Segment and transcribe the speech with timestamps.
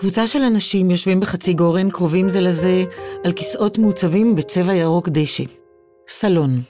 [0.00, 2.84] קבוצה של אנשים יושבים בחצי גורן, קרובים זה לזה,
[3.24, 5.44] על כיסאות מעוצבים בצבע ירוק דשא.
[6.08, 6.60] סלון.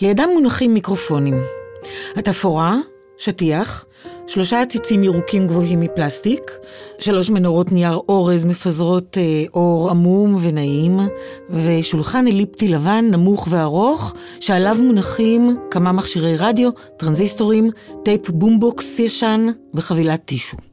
[0.00, 1.34] לידם מונחים מיקרופונים.
[2.16, 2.76] התפאורה,
[3.18, 3.86] שטיח,
[4.26, 6.50] שלושה עציצים ירוקים גבוהים מפלסטיק,
[6.98, 11.00] שלוש מנורות נייר אורז מפזרות אה, אור עמום ונעים,
[11.50, 17.70] ושולחן אליפטי לבן נמוך וארוך, שעליו מונחים כמה מכשירי רדיו, טרנזיסטורים,
[18.04, 20.71] טייפ בומבוקס ישן וחבילת טישו.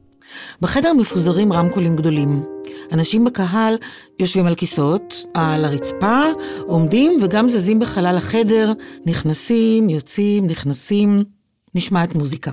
[0.60, 2.44] בחדר מפוזרים רמקולים גדולים.
[2.92, 3.74] אנשים בקהל
[4.18, 6.22] יושבים על כיסאות, על הרצפה,
[6.66, 8.72] עומדים וגם זזים בחלל החדר,
[9.06, 11.24] נכנסים, יוצאים, נכנסים,
[11.74, 12.50] נשמעת מוזיקה.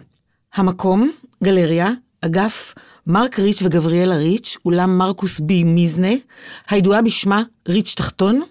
[0.53, 1.11] המקום,
[1.43, 1.89] גלריה,
[2.21, 2.73] אגף
[3.07, 6.13] מרק ריץ' וגבריאלה ריץ', אולם מרקוס בי מיזנה,
[6.69, 8.41] הידועה בשמה ריץ' תחתון,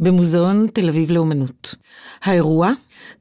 [0.00, 1.74] במוזיאון תל אביב לאומנות.
[2.22, 2.72] האירוע,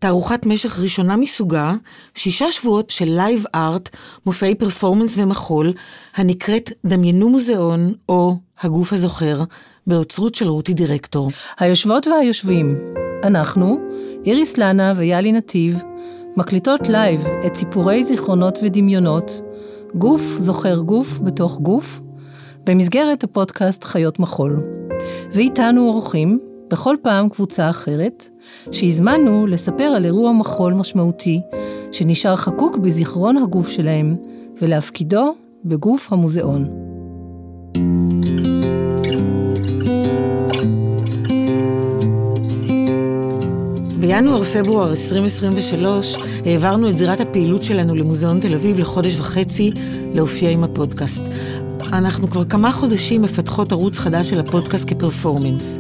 [0.02, 1.73] תערוכת משך ראשונה מסוגה,
[2.16, 3.90] שישה שבועות של live art,
[4.26, 5.73] מופעי פרפורמנס ומחול,
[6.16, 9.44] הנקראת דמיינו מוזיאון, או הגוף הזוכר,
[9.88, 11.31] באוצרות של רותי דירקטור.
[11.59, 12.75] היושבות והיושבים,
[13.23, 13.80] אנחנו,
[14.25, 15.81] איריס לנה ויאלי נתיב,
[16.38, 19.42] מקליטות live את סיפורי זיכרונות ודמיונות,
[19.95, 22.02] גוף זוכר גוף בתוך גוף,
[22.64, 24.64] במסגרת הפודקאסט חיות מחול.
[25.34, 26.40] ואיתנו אורחים,
[26.72, 28.27] בכל פעם קבוצה אחרת,
[28.72, 31.41] שהזמנו לספר על אירוע מחול משמעותי,
[31.91, 34.16] שנשאר חקוק בזיכרון הגוף שלהם,
[34.61, 36.66] ולהפקידו בגוף המוזיאון.
[44.00, 49.72] בינואר-פברואר 2023 העברנו את זירת הפעילות שלנו למוזיאון תל אביב לחודש וחצי
[50.13, 51.23] להופיע עם הפודקאסט.
[51.94, 55.80] אנחנו כבר כמה חודשים מפתחות ערוץ חדש של הפודקאסט כפרפורמנס.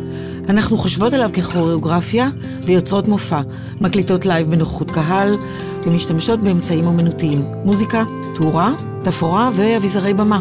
[0.49, 2.29] אנחנו חושבות עליו ככוריאוגרפיה
[2.65, 3.41] ויוצרות מופע,
[3.81, 5.37] מקליטות live בנוכחות קהל
[5.83, 8.03] ומשתמשות באמצעים אומנותיים, מוזיקה,
[8.35, 8.73] תאורה,
[9.03, 10.39] תפאורה ואביזרי במה.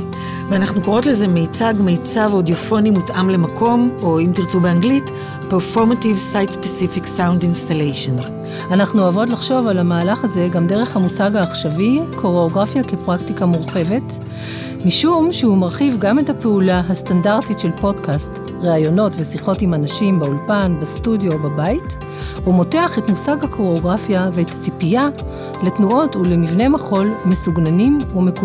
[0.49, 5.11] ואנחנו קוראות לזה מיצג, מיצב אודיופוני מותאם למקום, או אם תרצו באנגלית,
[5.51, 8.31] Performative Site Specific Sound Installation.
[8.71, 14.19] אנחנו אוהבות לחשוב על המהלך הזה גם דרך המושג העכשווי, קוריאוגרפיה כפרקטיקה מורחבת,
[14.85, 21.33] משום שהוא מרחיב גם את הפעולה הסטנדרטית של פודקאסט, ראיונות ושיחות עם אנשים באולפן, בסטודיו
[21.33, 21.99] או בבית,
[22.47, 25.09] ומותח את מושג הקוריאוגרפיה ואת הציפייה
[25.63, 27.99] לתנועות ולמבנה מחול מסוגננים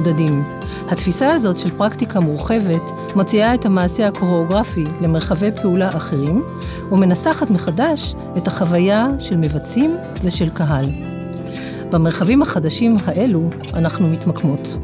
[0.05, 0.43] ומקודדים.
[0.87, 2.81] התפיסה הזאת של פרקטיקה מורחבת
[3.15, 6.43] מציעה את המעשה הקוריאוגרפי למרחבי פעולה אחרים,
[6.91, 10.85] ומנסחת מחדש את החוויה של מבצעים ושל קהל.
[11.91, 14.77] במרחבים החדשים האלו אנחנו מתמקמות.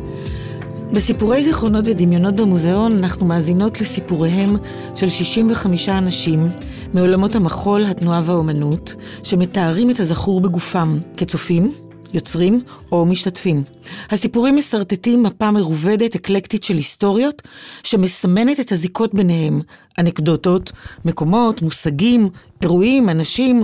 [0.94, 4.56] בסיפורי זיכרונות ודמיונות במוזיאון אנחנו מאזינות לסיפוריהם
[4.96, 6.48] של 65 אנשים
[6.94, 11.72] מעולמות המחול, התנועה והאומנות, שמתארים את הזכור בגופם כצופים,
[12.14, 12.62] יוצרים
[12.92, 13.64] או משתתפים.
[14.10, 17.42] הסיפורים מסרטטים מפה מרובדת, אקלקטית של היסטוריות,
[17.84, 19.62] שמסמנת את הזיקות ביניהם,
[20.00, 20.72] אנקדוטות,
[21.06, 22.30] מקומות, מושגים,
[22.62, 23.64] אירועים, אנשים,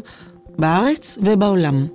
[0.60, 1.86] בארץ ובעולם.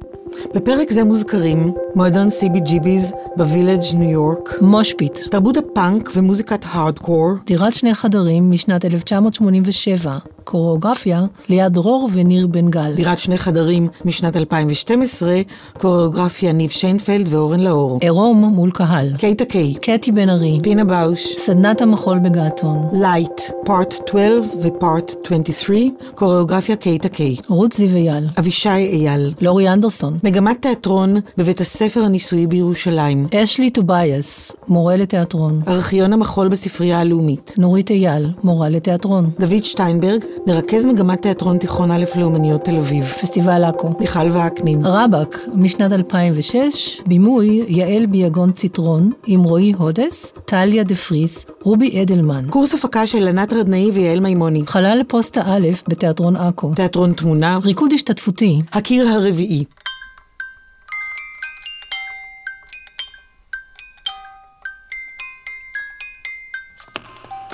[0.54, 7.72] בפרק זה מוזכרים מועדון CBGB's בווילג' ניו יורק, mosh pit, תרבות הפאנק ומוזיקת הארדקור, דירת
[7.72, 12.92] שני חדרים משנת 1987, קוריאוגרפיה ליאת דרור וניר בן גל.
[12.94, 15.40] דירת שני חדרים משנת 2012,
[15.78, 17.98] קוריאוגרפיה ניב שיינפלד ואורן לאור.
[18.00, 19.12] עירום מול קהל.
[19.18, 19.74] קיי טקיי.
[19.74, 20.60] קטי בן ארי.
[20.62, 21.36] פינה באוש.
[21.38, 22.88] סדנת המחול בגעתון.
[22.92, 24.28] Light, Part 12
[24.62, 25.78] ו Part 23,
[26.14, 27.36] קוריאוגרפיה קיי טקיי.
[27.48, 28.28] רות זיו אייל.
[28.38, 29.32] אבישי אייל.
[29.40, 30.18] לורי אנדרסון.
[30.24, 33.26] מגמת תיאטרון בבית הספר הניסויי בירושלים.
[33.42, 35.62] אשלי טובייס, מורה לתיאטרון.
[35.68, 37.54] ארכיון המחול בספרייה הלאומית.
[37.58, 39.30] נורית אייל, מורה לתיאטרון.
[39.40, 43.04] דוד שטיינברג, מרכז מגמת תיאטרון תיכון א' לאומנויות תל אביב.
[43.04, 43.90] פסטיבל עכו.
[44.00, 44.80] מיכל וקנין.
[44.84, 52.44] רבאק, משנת 2006, בימוי יעל ביאגון ציטרון, עם רועי הודס, טליה דה פריס, רובי אדלמן.
[52.50, 54.62] קורס הפקה של ענת רדנאי ויעל מימוני.
[54.66, 56.72] חלל פוסטה א' בתיאטרון עכו.
[56.74, 57.58] תיאטרון תמונה.
[57.64, 58.62] ריקוד השתתפותי.
[58.72, 59.64] הקיר הרביעי.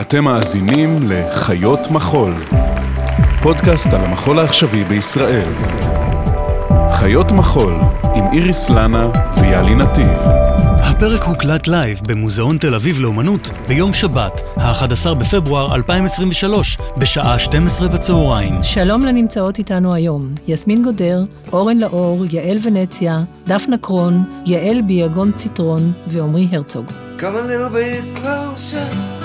[0.01, 2.35] אתם מאזינים לחיות מחול,
[3.43, 5.49] פודקאסט על המחול העכשווי בישראל.
[6.91, 7.75] חיות מחול
[8.15, 9.09] עם איריס לנה
[9.41, 10.19] ויאלי נתיב.
[10.79, 18.63] הפרק הוקלט live במוזיאון תל אביב לאומנות ביום שבת, ה-11 בפברואר 2023, בשעה 12 בצהריים.
[18.63, 25.93] שלום לנמצאות איתנו היום, יסמין גודר, אורן לאור, יעל ונציה, דפנה קרון, יעל ביאגון ציטרון
[26.07, 26.87] ועמרי הרצוג.
[27.19, 29.18] Come a little bit closer.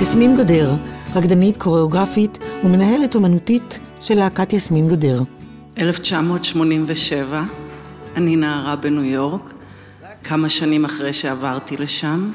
[0.00, 0.70] יסמין גודר,
[1.14, 5.22] רקדנית, קוריאוגרפית ומנהלת אומנותית של להקת יסמין גודר.
[5.78, 7.42] 1987,
[8.16, 9.52] אני נערה בניו יורק,
[10.24, 12.30] כמה שנים אחרי שעברתי לשם,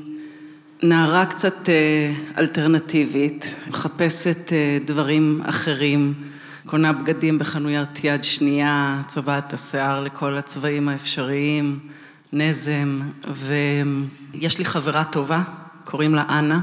[0.83, 6.15] נערה קצת אה, אלטרנטיבית, מחפשת אה, דברים אחרים,
[6.70, 11.78] קונה בגדים בחנויות יד שנייה, צובעת את השיער לכל הצבעים האפשריים,
[12.32, 15.43] נזם, ויש לי חברה טובה,
[15.84, 16.61] קוראים לה אנה,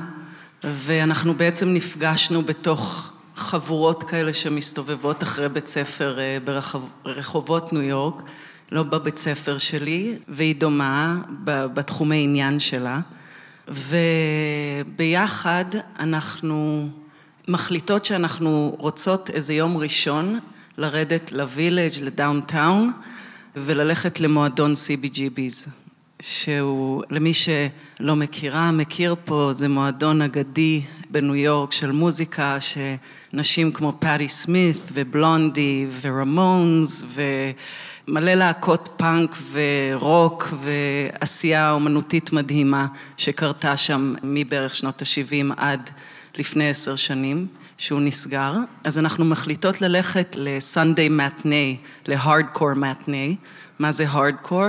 [0.64, 6.38] ואנחנו בעצם נפגשנו בתוך חבורות כאלה שמסתובבות אחרי בית ספר אה,
[7.04, 8.22] ברחובות ניו יורק,
[8.72, 13.00] לא בבית ספר שלי, והיא דומה בתחומי עניין שלה.
[14.88, 15.66] וביחד
[16.00, 16.90] אנחנו
[17.48, 20.40] מחליטות שאנחנו רוצות איזה יום ראשון
[20.78, 22.92] לרדת לווילג', ל downtown,
[23.56, 25.70] וללכת למועדון CBGB's,
[26.22, 33.94] שהוא, למי שלא מכירה, מכיר פה, זה מועדון אגדי בניו יורק של מוזיקה, שנשים כמו
[34.00, 37.22] פאטי סמית ובלונדי ורמונס ו...
[38.10, 45.90] מלא להקות פאנק ורוק ועשייה אומנותית מדהימה שקרתה שם מבערך שנות ה-70 עד
[46.38, 47.48] לפני עשר שנים,
[47.78, 48.54] שהוא נסגר.
[48.84, 53.36] אז אנחנו מחליטות ללכת לסנדיי מתני, להארדקור מתני.
[53.80, 54.66] מה זה הארדקור?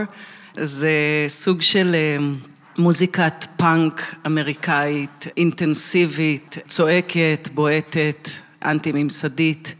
[0.56, 0.90] זה
[1.28, 2.24] סוג של אה,
[2.78, 8.28] מוזיקת פאנק אמריקאית, אינטנסיבית, צועקת, בועטת,
[8.64, 9.74] אנטי-ממסדית.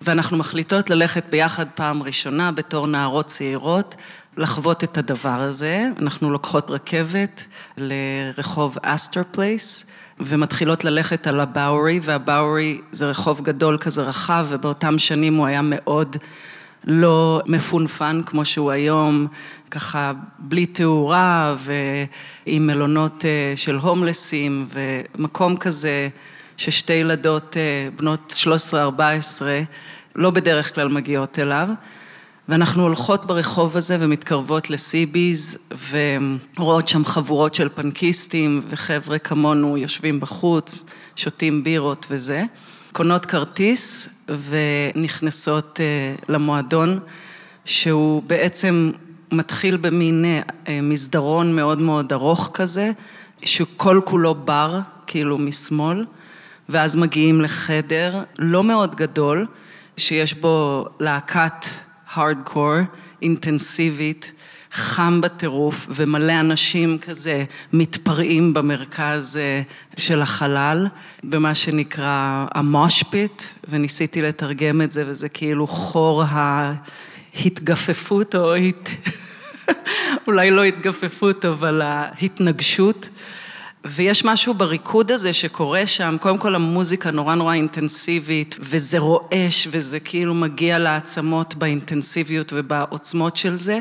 [0.00, 3.96] ואנחנו מחליטות ללכת ביחד פעם ראשונה בתור נערות צעירות,
[4.36, 5.88] לחוות את הדבר הזה.
[5.98, 7.44] אנחנו לוקחות רכבת
[7.76, 9.84] לרחוב אסטר פלייס,
[10.20, 16.16] ומתחילות ללכת על הבאורי, והבאורי זה רחוב גדול כזה רחב, ובאותם שנים הוא היה מאוד
[16.84, 19.26] לא מפונפן כמו שהוא היום,
[19.70, 26.08] ככה בלי תאורה ועם מלונות אה, של הומלסים, ומקום כזה
[26.56, 28.34] ששתי ילדות אה, בנות
[28.72, 29.42] 13-14
[30.16, 31.68] לא בדרך כלל מגיעות אליו.
[32.48, 35.58] ואנחנו הולכות ברחוב הזה ומתקרבות לסיביז
[35.90, 40.84] ורואות שם חבורות של פנקיסטים וחבר'ה כמונו יושבים בחוץ,
[41.16, 42.44] שותים בירות וזה.
[42.92, 47.00] קונות כרטיס ונכנסות אה, למועדון
[47.64, 48.92] שהוא בעצם
[49.32, 52.90] מתחיל במין אה, מסדרון מאוד מאוד ארוך כזה,
[53.42, 56.06] שכל כולו בר, כאילו משמאל.
[56.68, 59.46] ואז מגיעים לחדר לא מאוד גדול,
[59.96, 61.66] שיש בו להקת
[62.14, 62.74] הארדקור
[63.22, 64.32] אינטנסיבית,
[64.72, 69.62] חם בטירוף ומלא אנשים כזה מתפרעים במרכז אה,
[69.96, 70.86] של החלל,
[71.24, 76.24] במה שנקרא המושפיט, וניסיתי לתרגם את זה וזה כאילו חור
[77.34, 78.90] ההתגפפות או הת...
[80.26, 83.08] אולי לא התגפפות אבל ההתנגשות.
[83.84, 90.00] ויש משהו בריקוד הזה שקורה שם, קודם כל המוזיקה נורא נורא אינטנסיבית, וזה רועש, וזה
[90.00, 93.80] כאילו מגיע לעצמות באינטנסיביות ובעוצמות של זה,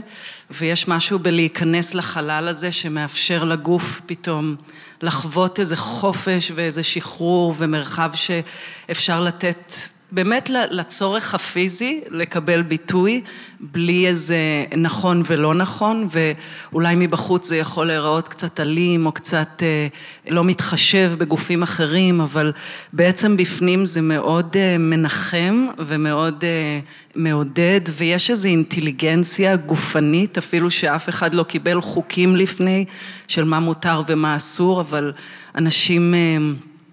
[0.51, 4.55] ויש משהו בלהיכנס לחלל הזה שמאפשר לגוף פתאום
[5.01, 9.73] לחוות איזה חופש ואיזה שחרור ומרחב שאפשר לתת
[10.11, 13.21] באמת לצורך הפיזי לקבל ביטוי
[13.59, 14.37] בלי איזה
[14.77, 19.87] נכון ולא נכון ואולי מבחוץ זה יכול להיראות קצת אלים או קצת אה,
[20.29, 22.51] לא מתחשב בגופים אחרים אבל
[22.93, 26.79] בעצם בפנים זה מאוד אה, מנחם ומאוד אה,
[27.15, 32.85] מעודד ויש איזו אינטליגנציה גופנית אפילו שאף אחד לא קיבל חוקים לפני
[33.27, 35.11] של מה מותר ומה אסור אבל
[35.55, 36.13] אנשים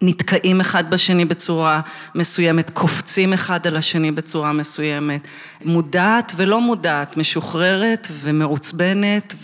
[0.03, 1.81] נתקעים אחד בשני בצורה
[2.15, 5.21] מסוימת, קופצים אחד על השני בצורה מסוימת,
[5.65, 9.35] מודעת ולא מודעת, משוחררת ומעוצבנת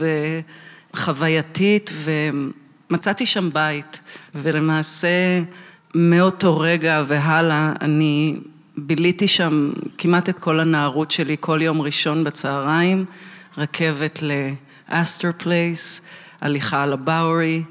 [0.95, 4.01] וחווייתית ומצאתי שם בית.
[4.35, 5.43] ולמעשה
[5.95, 8.37] מאותו רגע והלאה אני
[8.77, 13.05] ביליתי שם כמעט את כל הנערות שלי כל יום ראשון בצהריים,
[13.59, 16.01] רכבת לאסטר פלייס,
[16.41, 17.63] הליכה על הבאורי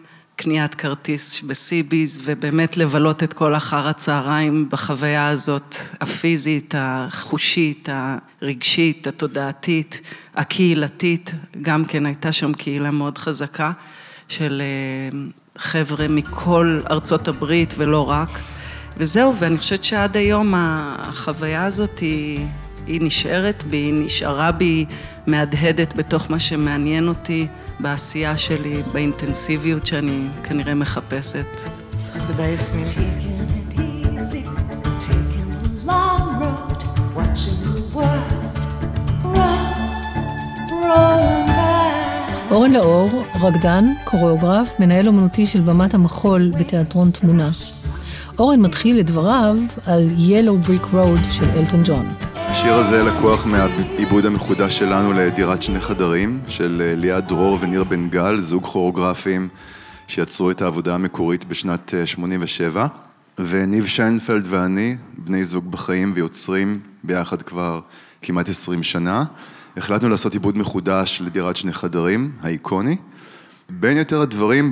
[0.42, 9.08] קניית כרטיס ב CB's ובאמת לבלות את כל אחר הצהריים בחוויה הזאת, הפיזית, החושית, הרגשית,
[9.08, 10.02] התודעתית,
[10.36, 13.72] הקהילתית, גם כן הייתה שם קהילה מאוד חזקה
[14.28, 15.20] של אה,
[15.58, 18.40] חבר'ה מכל ארצות הברית ולא רק,
[18.98, 22.46] וזהו, ואני חושבת שעד היום החוויה הזאת היא...
[22.90, 24.86] היא נשארת בי, היא נשארה בי
[25.28, 27.48] מהדהדת בתוך מה שמעניין אותי
[27.80, 31.46] בעשייה שלי, באינטנסיביות שאני כנראה מחפשת.
[32.28, 32.84] תודה יסמין.
[42.52, 47.50] אורן לאור, רקדן, קוריאוגרף, מנהל אומנותי של במת המחול בתיאטרון תמונה.
[48.40, 52.29] אורן מתחיל את דבריו על Yellow Brick Road של אלטון ג'ון.
[52.60, 58.10] השיר הזה לקוח מהעיבוד המחודש שלנו לדירת שני חדרים, של אה, ליעד דרור וניר בן
[58.10, 59.48] גל, זוג כוריאוגרפים
[60.08, 62.88] שיצרו את העבודה המקורית בשנת 87, אה,
[63.38, 67.80] וניב שיינפלד ואני, בני זוג בחיים ויוצרים ביחד כבר
[68.22, 69.24] כמעט 20 שנה,
[69.78, 72.98] החלטנו לעשות עיבוד מחודש לדירת שני חדרים, האיקוני.
[73.70, 74.70] בין יתר הדברים,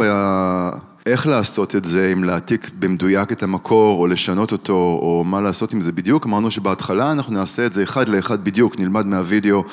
[1.08, 5.74] איך לעשות את זה, אם להעתיק במדויק את המקור, או לשנות אותו, או מה לעשות
[5.74, 9.64] עם זה בדיוק, אמרנו שבהתחלה אנחנו נעשה את זה אחד לאחד בדיוק, נלמד מהווידאו,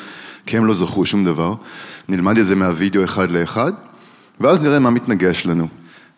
[0.46, 1.54] כי הם לא זכרו שום דבר,
[2.08, 3.72] נלמד את זה מהווידאו אחד לאחד,
[4.40, 5.68] ואז נראה מה מתנגש לנו.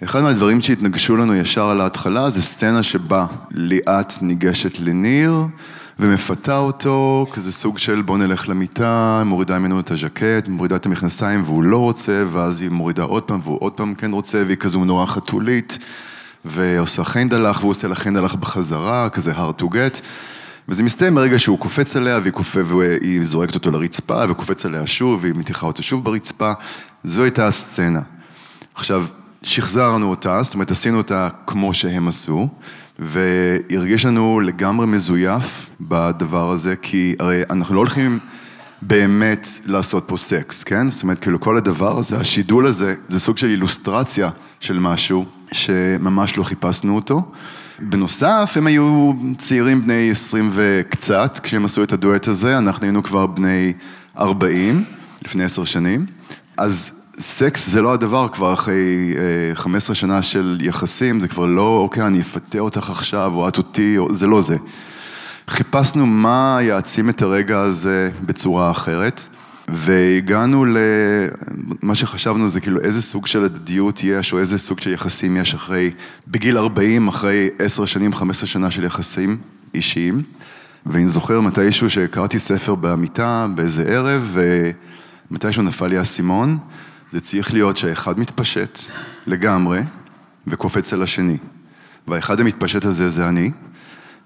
[0.05, 5.33] אחד מהדברים שהתנגשו לנו ישר על ההתחלה זה סצנה שבה ליאת ניגשת לניר,
[5.99, 11.43] ומפתה אותו, כזה סוג של בוא נלך למיטה, מורידה ממנו את הז'קט, מורידה את המכנסיים
[11.45, 14.85] והוא לא רוצה, ואז היא מורידה עוד פעם והוא עוד פעם כן רוצה, והיא כזו
[14.85, 15.79] נורא חתולית,
[16.45, 20.01] ועושה חיינדלח והוא עושה לה חיינדלח בחזרה, כזה hard to get.
[20.69, 22.57] וזה מסתיים ברגע שהוא קופץ עליה והיא, קופ...
[22.67, 26.53] והיא זורקת אותו לרצפה וקופץ עליה שוב והיא מתיחה אותו שוב ברצפה,
[27.05, 28.01] זו הייתה הסצנה.
[28.75, 29.07] עכשיו,
[29.43, 32.49] שחזרנו אותה, זאת אומרת עשינו אותה כמו שהם עשו,
[32.99, 38.19] והרגיש לנו לגמרי מזויף בדבר הזה, כי הרי אנחנו לא הולכים
[38.83, 40.91] באמת לעשות פה סקס, כן?
[40.91, 46.37] זאת אומרת, כאילו כל הדבר הזה, השידול הזה, זה סוג של אילוסטרציה של משהו שממש
[46.37, 47.33] לא חיפשנו אותו.
[47.79, 53.27] בנוסף, הם היו צעירים בני עשרים וקצת כשהם עשו את הדואט הזה, אנחנו היינו כבר
[53.27, 53.73] בני
[54.19, 54.85] ארבעים,
[55.23, 56.07] לפני עשר שנים.
[56.57, 59.15] אז סקס זה לא הדבר כבר אחרי
[59.55, 63.59] 15 אה, שנה של יחסים, זה כבר לא, אוקיי, אני אפתה אותך עכשיו, או את
[63.59, 64.57] אותי, או, זה לא זה.
[65.49, 69.29] חיפשנו מה יעצים את הרגע הזה בצורה אחרת,
[69.69, 75.37] והגענו למה שחשבנו זה כאילו איזה סוג של הדדיות יש, או איזה סוג של יחסים
[75.37, 75.91] יש אחרי,
[76.29, 79.39] בגיל 40, אחרי 10 שנים, 15 שנה של יחסים
[79.75, 80.23] אישיים.
[80.87, 84.39] ואני זוכר מתישהו שקראתי ספר במיטה באיזה ערב,
[85.31, 86.59] ומתישהו נפל לי האסימון.
[87.13, 88.79] זה צריך להיות שהאחד מתפשט
[89.27, 89.81] לגמרי
[90.47, 91.37] וקופץ על השני.
[92.09, 93.51] והאחד המתפשט הזה זה אני.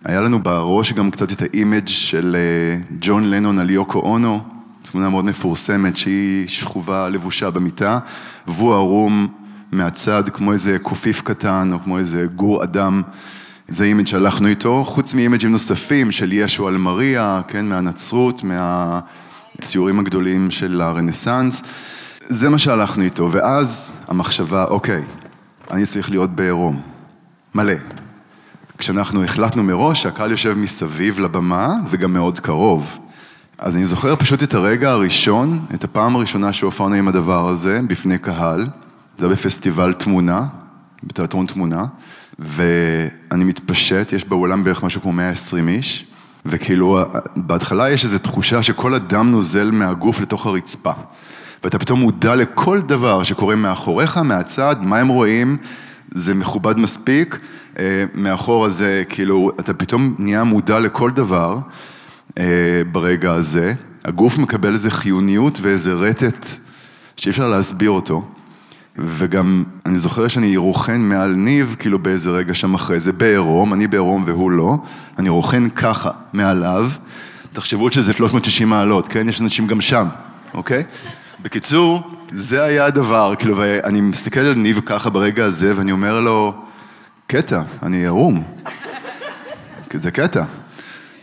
[0.04, 4.40] היה לנו בראש גם קצת את ה image של אה, ג'ון לנון על יוקו אונו,
[4.82, 7.99] תמונה מאוד מפורסמת שהיא שכובה לבושה במיטה,
[8.46, 9.28] והוא ערום
[9.72, 13.02] מהצד כמו איזה קופיף קטן או כמו איזה גור אדם.
[13.68, 20.50] זה image שהלכנו איתו, חוץ מאימג'ים נוספים של ישו על מריה, כן, מהנצרות, מהציורים הגדולים
[20.50, 21.62] של הרנסאנס.
[22.32, 25.04] זה מה שהלכנו איתו, ואז המחשבה, אוקיי,
[25.70, 26.80] אני צריך להיות בעירום,
[27.54, 27.75] מלא.
[28.78, 32.99] כשאנחנו החלטנו מראש שהקהל יושב מסביב לבמה וגם מאוד קרוב.
[33.58, 38.18] אז אני זוכר פשוט את הרגע הראשון, את הפעם הראשונה שהופענו עם הדבר הזה בפני
[38.18, 38.66] קהל,
[39.18, 40.46] זה היה בפסטיבל תמונה,
[41.02, 41.84] בתיאטרון תמונה,
[42.38, 46.06] ואני מתפשט, יש באולם בערך משהו כמו 120 איש,
[46.46, 47.00] וכאילו
[47.37, 50.92] בהתחלה יש איזו תחושה שכל הדם נוזל מהגוף לתוך הרצפה.
[51.64, 55.57] ואתה פתאום מודע לכל דבר שקורה מאחוריך, מהצד, מה הם רואים,
[56.14, 57.38] זה מכובד מספיק,
[57.79, 61.59] אה, מאחור הזה, כאילו, אתה פתאום נהיה מודע לכל דבר
[62.38, 62.45] אה,
[62.93, 63.75] ברגע הזה,
[64.05, 66.47] הגוף מקבל איזה חיוניות ואיזה רטט
[67.17, 68.25] שאי אפשר להסביר אותו.
[68.97, 73.87] וגם, אני זוכר שאני רוכן מעל ניב, כאילו באיזה רגע שם אחרי זה, בעירום, אני
[73.87, 74.76] בעירום והוא לא,
[75.19, 76.90] אני רוכן ככה מעליו,
[77.52, 79.29] תחשבו שזה 360 מעלות, כן?
[79.29, 80.07] יש אנשים גם שם,
[80.55, 80.85] אוקיי?
[81.42, 86.54] בקיצור, זה היה הדבר, כאילו, ואני מסתכל על ניב ככה ברגע הזה, ואני אומר לו,
[87.26, 88.42] קטע, אני ערום.
[89.92, 90.44] זה קטע.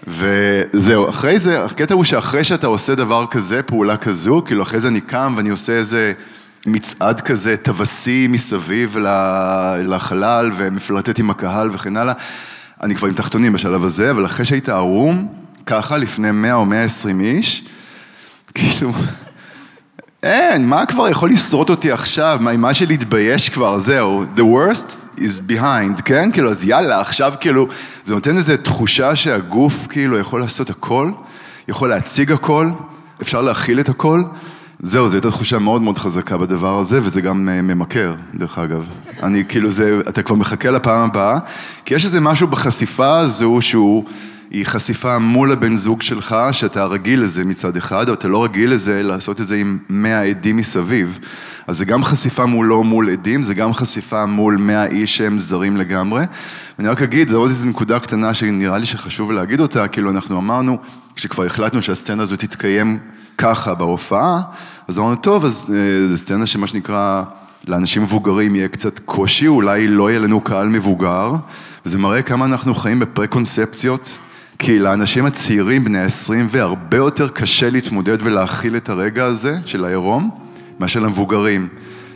[0.08, 4.88] וזהו, אחרי זה, הקטע הוא שאחרי שאתה עושה דבר כזה, פעולה כזו, כאילו אחרי זה
[4.88, 6.14] אני קם ואני עושה איזה
[6.66, 8.98] מצעד כזה, טווסי מסביב
[9.80, 12.14] לחלל ומפלרטט עם הקהל וכן הלאה,
[12.84, 15.28] אני כבר עם תחתונים בשלב הזה, אבל אחרי שהיית ערום,
[15.66, 17.64] ככה, לפני 100 או 120 איש,
[18.54, 18.94] כאילו...
[20.24, 22.38] אין, מה כבר יכול לשרוט אותי עכשיו?
[22.42, 26.32] מה, מה שלהתבייש כבר, זהו, the worst is behind, כן?
[26.32, 27.68] כאילו, אז יאללה, עכשיו כאילו,
[28.06, 31.12] זה נותן איזו תחושה שהגוף כאילו יכול לעשות הכל,
[31.68, 32.70] יכול להציג הכל,
[33.22, 34.24] אפשר להכיל את הכל.
[34.80, 38.86] זהו, זו הייתה תחושה מאוד מאוד חזקה בדבר הזה, וזה גם uh, ממכר, דרך אגב.
[39.24, 41.40] אני כאילו, זה, אתה כבר מחכה לפעם הבאה,
[41.86, 44.06] כי יש איזה משהו בחשיפה הזו שהוא...
[44.50, 48.72] היא חשיפה מול הבן זוג שלך, שאתה רגיל לזה מצד אחד, אבל אתה לא רגיל
[48.72, 51.20] לזה לעשות את זה עם מאה עדים מסביב.
[51.68, 55.78] אז זה גם חשיפה מולו מול עדים, זה גם חשיפה מול מאה איש שהם זרים
[55.78, 56.24] לגמרי.
[56.78, 60.38] ואני רק אגיד, זו עוד איזו נקודה קטנה שנראה לי שחשוב להגיד אותה, כאילו אנחנו
[60.38, 60.78] אמרנו,
[61.16, 63.00] כשכבר החלטנו שהסצנה הזאת תתקיים
[63.38, 64.42] ככה בהופעה,
[64.88, 67.24] אז אמרנו, טוב, אז אה, זו סצנה שמה שנקרא,
[67.68, 71.32] לאנשים מבוגרים יהיה קצת קושי, אולי לא יהיה לנו קהל מבוגר,
[71.86, 74.18] וזה מראה כמה אנחנו חיים בפרה-קונספציות.
[74.60, 80.30] כי לאנשים הצעירים, בני ה-20, והרבה יותר קשה להתמודד ולהכיל את הרגע הזה של העירום,
[80.80, 81.68] מאשר למבוגרים,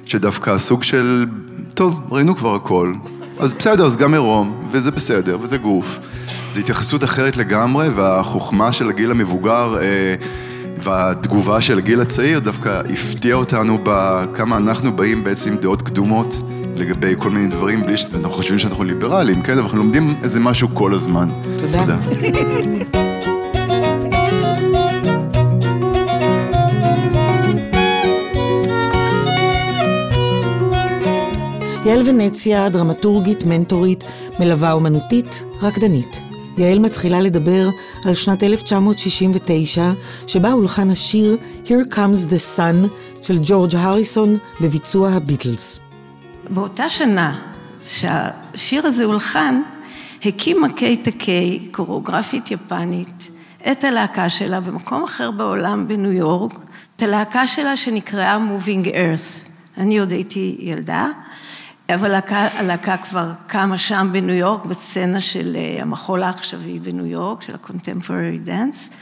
[0.05, 1.25] שדווקא הסוג של,
[1.73, 2.93] טוב, ראינו כבר הכל,
[3.39, 5.99] אז בסדר, אז גם עירום, וזה בסדר, וזה גוף.
[6.53, 10.15] זו התייחסות אחרת לגמרי, והחוכמה של הגיל המבוגר אה,
[10.83, 16.41] והתגובה של הגיל הצעיר דווקא הפתיע אותנו בכמה אנחנו באים בעצם עם דעות קדומות
[16.81, 19.53] לגבי כל מיני דברים, בלי שאנחנו חושבים שאנחנו ליברליים, כן?
[19.53, 21.29] אבל אנחנו לומדים איזה משהו כל הזמן.
[21.57, 21.81] תודה.
[21.81, 21.97] תודה.
[31.85, 34.03] יעל ונציה, דרמטורגית, מנטורית,
[34.39, 36.21] מלווה אומנותית, רקדנית.
[36.57, 37.69] יעל מתחילה לדבר
[38.05, 39.91] על שנת 1969,
[40.27, 42.87] שבה הולחן השיר Here Comes the Sun
[43.21, 45.90] של ג'ורג' הריסון בביצוע הביטלס.
[46.53, 47.39] באותה שנה
[47.85, 49.61] שהשיר הזה הולחן,
[50.25, 50.67] הקימה
[51.17, 53.29] קיי, קוריאוגרפית יפנית,
[53.71, 56.53] את הלהקה שלה במקום אחר בעולם, בניו יורק,
[56.95, 59.47] את הלהקה שלה שנקראה Moving Earth.
[59.77, 61.07] אני עוד הייתי ילדה,
[61.89, 67.41] אבל הלהקה, הלהקה כבר קמה שם בניו יורק, בסצנה של אה, המחול העכשווי בניו יורק,
[67.41, 68.93] של ה-contemporary dance.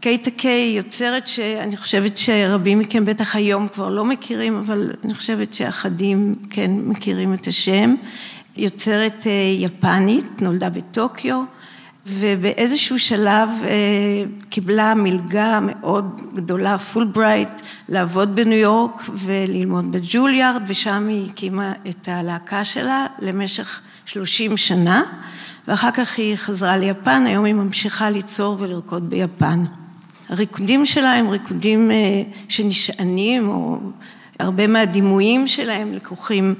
[0.00, 5.54] קיי טקיי יוצרת שאני חושבת שרבים מכם בטח היום כבר לא מכירים, אבל אני חושבת
[5.54, 7.94] שאחדים כן מכירים את השם.
[8.56, 11.42] יוצרת אה, יפנית, נולדה בטוקיו,
[12.06, 13.68] ובאיזשהו שלב אה,
[14.48, 22.64] קיבלה מלגה מאוד גדולה, פולברייט, לעבוד בניו יורק וללמוד בג'וליארד, ושם היא הקימה את הלהקה
[22.64, 25.02] שלה למשך 30 שנה,
[25.68, 29.64] ואחר כך היא חזרה ליפן, היום היא ממשיכה ליצור ולרקוד ביפן.
[30.28, 33.78] הריקודים שלה הם ריקודים אה, שנשענים, או
[34.38, 36.54] הרבה מהדימויים שלהם לקוחים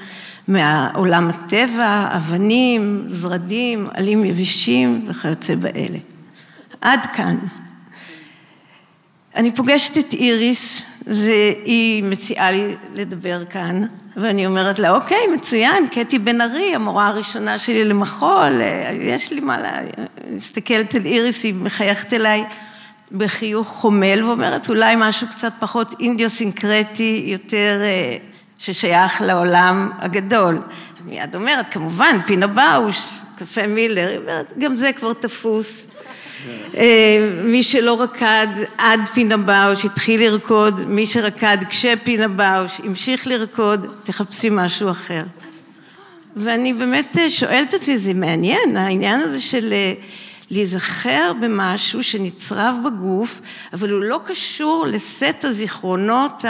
[0.48, 5.98] מעולם הטבע, אבנים, זרדים, עלים יבשים וכיוצא באלה.
[6.80, 7.38] עד כאן.
[9.36, 16.18] אני פוגשת את איריס והיא מציעה לי לדבר כאן ואני אומרת לה, אוקיי, מצוין, קטי
[16.18, 18.60] בן ארי, המורה הראשונה שלי למחול,
[19.00, 19.78] יש לי מה לה...
[20.30, 22.44] מסתכלת על איריס, היא מחייכת אליי
[23.12, 27.80] בחיוך חומל ואומרת, אולי משהו קצת פחות אינדיוסינקרטי, יותר
[28.58, 30.58] ששייך לעולם הגדול.
[31.04, 35.86] מיד אומרת, כמובן, פינה באוש, קפה מילר, היא אומרת, גם זה כבר תפוס.
[37.44, 38.46] מי שלא רקד
[38.78, 45.22] עד פינה באוש, התחיל לרקוד, מי שרקד כשפינה באוש, המשיך לרקוד, תחפשי משהו אחר.
[46.36, 49.74] ואני באמת שואלת את עצמי, זה מעניין, העניין הזה של
[50.50, 53.40] להיזכר במשהו שנצרב בגוף,
[53.72, 56.44] אבל הוא לא קשור לסט הזיכרונות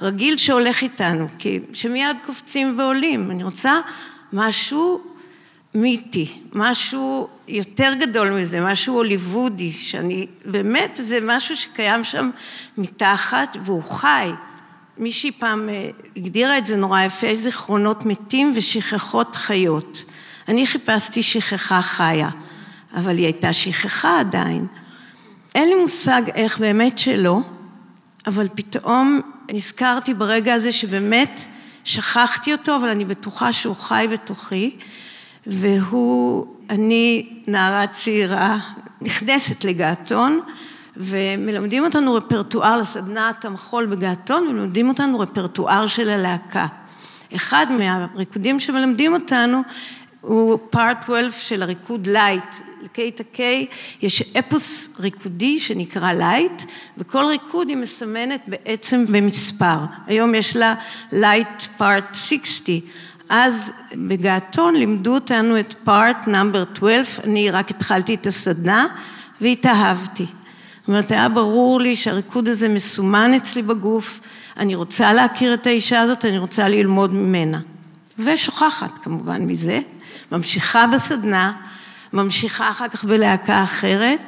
[0.00, 3.30] הרגיל שהולך איתנו, כי שמיד קופצים ועולים.
[3.30, 3.80] אני רוצה
[4.32, 5.00] משהו
[5.74, 12.30] מיתי, משהו יותר גדול מזה, משהו הוליוודי, שאני, באמת זה משהו שקיים שם
[12.78, 14.30] מתחת והוא חי.
[14.98, 15.68] מישהי פעם
[16.16, 20.04] הגדירה את זה נורא יפה, יש זיכרונות מתים ושכחות חיות.
[20.48, 22.28] אני חיפשתי שכחה חיה.
[22.94, 24.66] אבל היא הייתה שכחה עדיין.
[25.54, 27.40] אין לי מושג איך באמת שלא,
[28.26, 29.20] אבל פתאום
[29.52, 31.40] נזכרתי ברגע הזה שבאמת
[31.84, 34.76] שכחתי אותו, אבל אני בטוחה שהוא חי בתוכי,
[35.46, 38.58] והוא, אני נערה צעירה,
[39.00, 40.40] נכנסת לגעתון,
[40.96, 46.66] ומלמדים אותנו רפרטואר לסדנת המחול בגעתון, ומלמדים אותנו רפרטואר של הלהקה.
[47.36, 49.62] אחד מהריקודים שמלמדים אותנו
[50.20, 53.66] הוא Part 12 של הריקוד Light, לקיי טקיי
[54.02, 56.62] יש אפוס ריקודי שנקרא Light,
[56.98, 59.78] וכל ריקוד היא מסמנת בעצם במספר.
[60.06, 60.74] היום יש לה
[61.12, 62.80] Light Part 60,
[63.28, 68.86] אז בגעתון לימדו אותנו את Part number 12, אני רק התחלתי את הסדנה
[69.40, 70.26] והתאהבתי.
[70.80, 74.20] זאת אומרת, היה ברור לי שהריקוד הזה מסומן אצלי בגוף,
[74.56, 77.60] אני רוצה להכיר את האישה הזאת, אני רוצה ללמוד ממנה.
[78.18, 79.80] ושוכחת כמובן מזה,
[80.32, 81.52] ממשיכה בסדנה,
[82.12, 84.20] ממשיכה אחר כך בלהקה אחרת,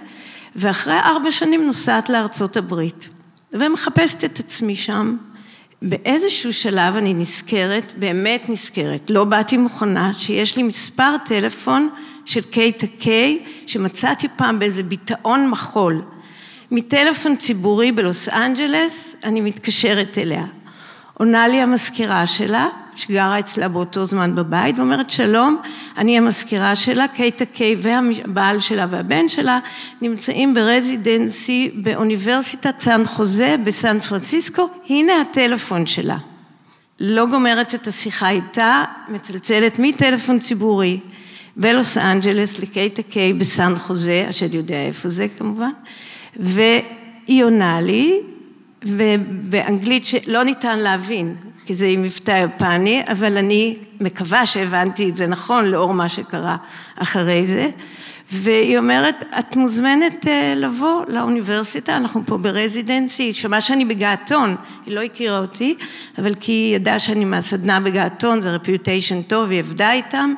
[0.56, 3.08] ואחרי ארבע שנים נוסעת לארצות הברית,
[3.52, 5.16] ומחפשת את עצמי שם.
[5.82, 11.88] באיזשהו שלב אני נזכרת, באמת נזכרת, לא באתי מוכנה, שיש לי מספר טלפון
[12.24, 16.02] של קייטה קיי, שמצאתי פעם באיזה ביטאון מחול.
[16.70, 20.44] מטלפון ציבורי בלוס אנג'לס, אני מתקשרת אליה.
[21.14, 25.56] עונה לי המזכירה שלה, שגרה אצלה באותו זמן בבית, ואומרת שלום,
[25.98, 29.58] אני המזכירה שלה, קייטה קיי והבעל שלה והבן שלה
[30.02, 36.16] נמצאים ברזידנסי באוניברסיטת סן חוזה בסן פרנסיסקו, הנה הטלפון שלה.
[37.00, 41.00] לא גומרת את השיחה איתה, מצלצלת מטלפון ציבורי
[41.56, 45.70] בלוס אנג'לס לקייטה קיי בסן חוזה, השד יודע איפה זה כמובן,
[46.36, 48.20] והיא עונה לי,
[48.84, 55.26] ובאנגלית שלא ניתן להבין, כי זה עם מבטא יפני, אבל אני מקווה שהבנתי את זה
[55.26, 56.56] נכון לאור מה שקרה
[56.96, 57.70] אחרי זה.
[58.32, 64.94] והיא אומרת, את מוזמנת אה, לבוא לאוניברסיטה, אנחנו פה ברזידנסי, היא שמעה שאני בגעתון, היא
[64.94, 65.74] לא הכירה אותי,
[66.18, 70.34] אבל כי היא ידעה שאני מהסדנה בגעתון, זה רפיוטיישן טוב, היא עבדה איתם,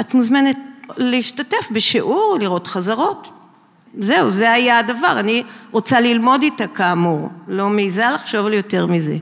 [0.00, 0.56] את מוזמנת
[0.96, 3.28] להשתתף בשיעור, לראות חזרות.
[3.98, 9.16] זהו, זה היה הדבר, אני רוצה ללמוד איתה כאמור, לא מעיזה לחשוב על יותר מזה.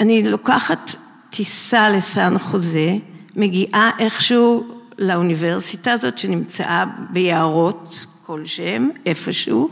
[0.00, 0.94] אני לוקחת
[1.30, 2.96] טיסה לסן חוזה,
[3.36, 4.64] מגיעה איכשהו
[4.98, 9.70] לאוניברסיטה הזאת שנמצאה ביערות כלשהם, איפשהו,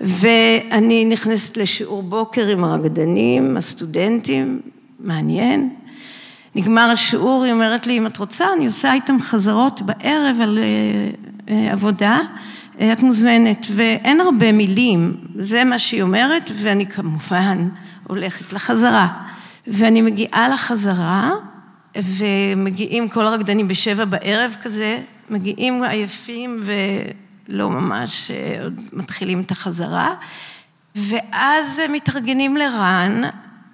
[0.00, 4.60] ואני נכנסת לשיעור בוקר עם הרקדנים, הסטודנטים,
[4.98, 5.74] מעניין.
[6.54, 10.64] נגמר השיעור, היא אומרת לי, אם את רוצה, אני עושה איתם חזרות בערב על אה,
[11.54, 12.18] אה, עבודה,
[12.80, 17.68] אה, את מוזמנת, ואין הרבה מילים, זה מה שהיא אומרת, ואני כמובן
[18.06, 19.08] הולכת לחזרה.
[19.66, 21.30] ואני מגיעה לחזרה,
[21.96, 26.62] ומגיעים כל הרקדנים בשבע בערב כזה, מגיעים עייפים
[27.48, 28.30] ולא ממש
[28.62, 30.14] עוד מתחילים את החזרה,
[30.96, 33.22] ואז מתארגנים לרן,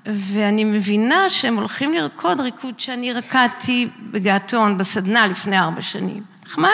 [0.06, 6.22] ואני מבינה שהם הולכים לרקוד ריקוד שאני רקדתי בגעתון, בסדנה לפני ארבע שנים.
[6.46, 6.68] נחמד?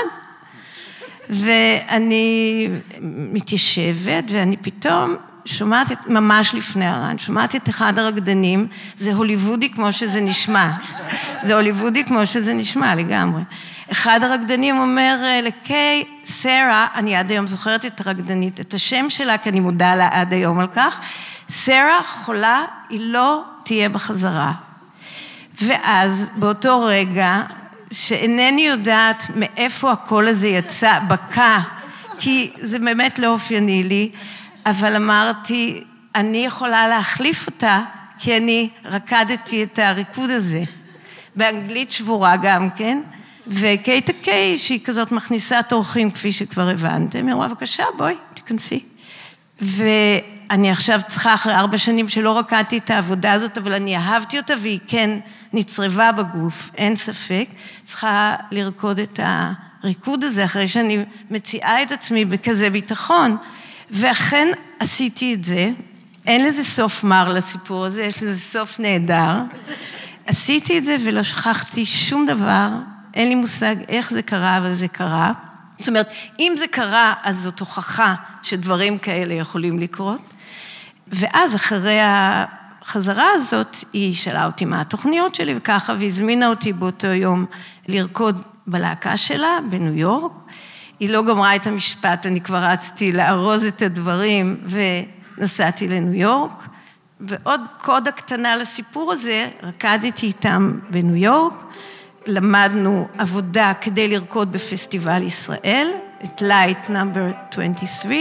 [1.30, 2.68] ואני
[3.02, 5.16] מתיישבת, ואני פתאום
[5.46, 8.66] שומעת את, ממש לפני הר"ן, שומעת את אחד הרקדנים,
[8.98, 10.70] זה הוליוודי כמו שזה נשמע.
[11.42, 13.42] זה הוליוודי כמו שזה נשמע לגמרי.
[13.92, 19.38] אחד הרקדנים אומר אה, לקיי, סרה, אני עד היום זוכרת את הרקדנית, את השם שלה,
[19.38, 21.00] כי אני מודה לה עד היום על כך,
[21.48, 24.52] סרה חולה, היא לא תהיה בחזרה.
[25.62, 27.42] ואז באותו רגע,
[27.90, 31.58] שאינני יודעת מאיפה הקול הזה יצא, בקע,
[32.18, 34.10] כי זה באמת לא אופייני לי,
[34.66, 35.82] אבל אמרתי,
[36.14, 37.82] אני יכולה להחליף אותה,
[38.18, 40.62] כי אני רקדתי את הריקוד הזה.
[41.36, 43.00] באנגלית שבורה גם כן,
[43.46, 48.84] וקייטה קיי, שהיא כזאת מכניסת אורחים, כפי שכבר הבנתם, היא אמרה, בבקשה, בואי, תיכנסי.
[49.60, 54.54] ואני עכשיו צריכה, אחרי ארבע שנים שלא רקדתי את העבודה הזאת, אבל אני אהבתי אותה
[54.62, 55.18] והיא כן
[55.52, 57.48] נצרבה בגוף, אין ספק,
[57.84, 59.20] צריכה לרקוד את
[59.82, 63.36] הריקוד הזה, אחרי שאני מציעה את עצמי בכזה ביטחון.
[63.90, 64.48] ואכן
[64.80, 65.70] עשיתי את זה,
[66.26, 69.34] אין לזה סוף מר לסיפור הזה, יש לזה סוף נהדר.
[70.26, 72.68] עשיתי את זה ולא שכחתי שום דבר,
[73.14, 75.32] אין לי מושג איך זה קרה, אבל זה קרה.
[75.78, 80.20] זאת אומרת, אם זה קרה, אז זאת הוכחה שדברים כאלה יכולים לקרות.
[81.08, 87.46] ואז אחרי החזרה הזאת, היא שאלה אותי מה התוכניות שלי וככה, והזמינה אותי באותו יום
[87.88, 90.32] לרקוד בלהקה שלה בניו יורק.
[91.00, 94.60] היא לא גמרה את המשפט, אני כבר רצתי לארוז את הדברים
[95.38, 96.68] ונסעתי לניו יורק.
[97.20, 101.54] ועוד קודה קטנה לסיפור הזה, רקדתי איתם בניו יורק,
[102.26, 105.90] למדנו עבודה כדי לרקוד בפסטיבל ישראל,
[106.24, 108.14] את Light number 23,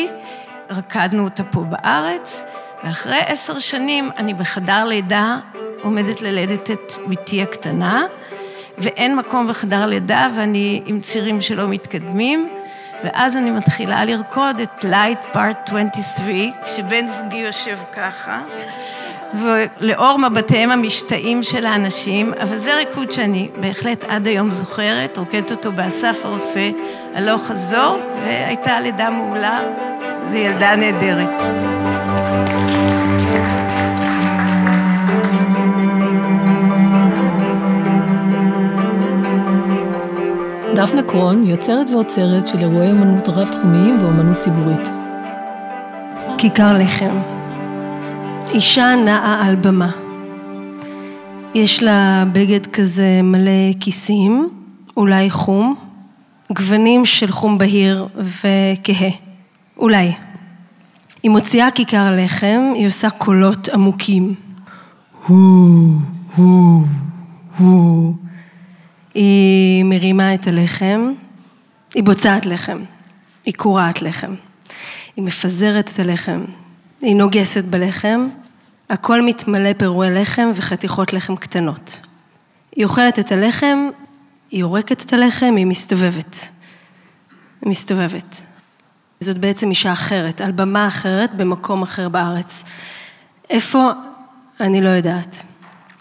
[0.70, 2.44] רקדנו אותה פה בארץ,
[2.84, 5.40] ואחרי עשר שנים אני בחדר לידה
[5.84, 8.04] עומדת ללדת את בתי הקטנה,
[8.78, 12.50] ואין מקום בחדר לידה ואני עם צירים שלא מתקדמים,
[13.04, 18.42] ואז אני מתחילה לרקוד את Light Part 23, כשבן זוגי יושב ככה,
[19.34, 25.72] ולאור מבטיהם המשתאים של האנשים, אבל זה ריקוד שאני בהחלט עד היום זוכרת, רוקדת אותו
[25.72, 26.70] באסף הרופא,
[27.16, 29.64] הלוך חזור, והייתה לידה מעולה
[30.32, 31.75] וילדה נהדרת.
[40.76, 44.90] דפנה קרון יוצרת ועוצרת של אירועי אמנות רב-תחומיים ואמנות ציבורית.
[46.38, 47.22] כיכר לחם.
[48.54, 49.92] אישה נעה על במה.
[51.54, 54.50] יש לה בגד כזה מלא כיסים,
[54.98, 55.76] אולי חום,
[56.56, 59.10] גוונים של חום בהיר וכהה,
[59.78, 60.12] אולי.
[61.24, 64.34] היא מוציאה כיכר לחם, היא עושה קולות עמוקים.
[65.28, 66.00] הו,
[66.36, 66.84] הו,
[67.58, 68.25] הו.
[69.16, 71.14] היא מרימה את הלחם,
[71.94, 72.84] היא בוצעת לחם,
[73.46, 74.36] היא קורעת לחם,
[75.16, 76.46] היא מפזרת את הלחם,
[77.02, 78.28] היא נוגסת בלחם,
[78.90, 82.00] הכל מתמלא פירועי לחם וחתיכות לחם קטנות.
[82.76, 83.78] היא אוכלת את הלחם,
[84.52, 86.50] היא יורקת את הלחם, היא מסתובבת.
[87.62, 88.42] היא מסתובבת.
[89.20, 92.64] זאת בעצם אישה אחרת, על במה אחרת, במקום אחר בארץ.
[93.50, 93.92] איפה?
[94.60, 95.44] אני לא יודעת.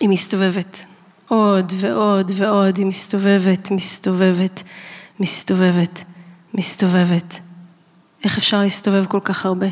[0.00, 0.84] היא מסתובבת.
[1.34, 4.62] עוד ועוד ועוד, היא מסתובבת, מסתובבת,
[5.20, 6.04] מסתובבת,
[6.54, 7.40] מסתובבת.
[8.24, 9.66] איך אפשר להסתובב כל כך הרבה?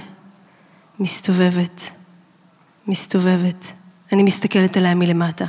[1.01, 1.90] מסתובבת,
[2.87, 3.72] מסתובבת.
[4.12, 5.44] אני מסתכלת עליה מלמטה.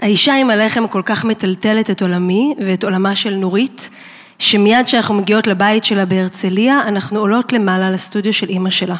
[0.00, 3.90] האישה עם הלחם כל כך מטלטלת את עולמי ואת עולמה של נורית,
[4.38, 8.96] שמיד כשאנחנו מגיעות לבית שלה בהרצליה, אנחנו עולות למעלה לסטודיו של אימא שלה.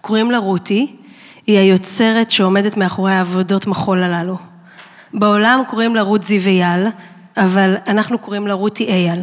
[0.00, 0.96] קוראים לה רותי,
[1.46, 4.36] היא היוצרת שעומדת מאחורי העבודות מחול הללו.
[5.14, 6.86] בעולם קוראים לה רות זיו אייל,
[7.36, 9.20] אבל אנחנו קוראים לה רותי אייל.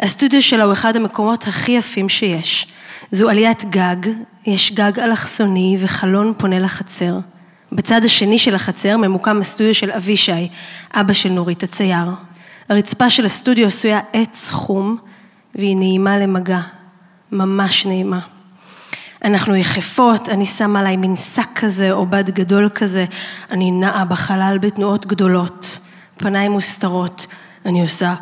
[0.00, 2.66] הסטודיו שלה הוא אחד המקומות הכי יפים שיש.
[3.10, 3.96] זו עליית גג,
[4.46, 7.18] יש גג אלכסוני וחלון פונה לחצר.
[7.72, 10.48] בצד השני של החצר ממוקם הסטודיו של אבישי,
[10.94, 12.06] אבא של נורית הצייר.
[12.68, 14.96] הרצפה של הסטודיו עשויה עץ חום,
[15.54, 16.60] והיא נעימה למגע,
[17.32, 18.20] ממש נעימה.
[19.26, 23.04] אנחנו יחפות, אני שמה עליי מין שק כזה או בד גדול כזה,
[23.50, 25.78] אני נעה בחלל בתנועות גדולות,
[26.16, 27.26] פניים מוסתרות,
[27.66, 28.14] אני עושה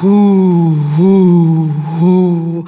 [0.00, 2.64] הו, הו, הו.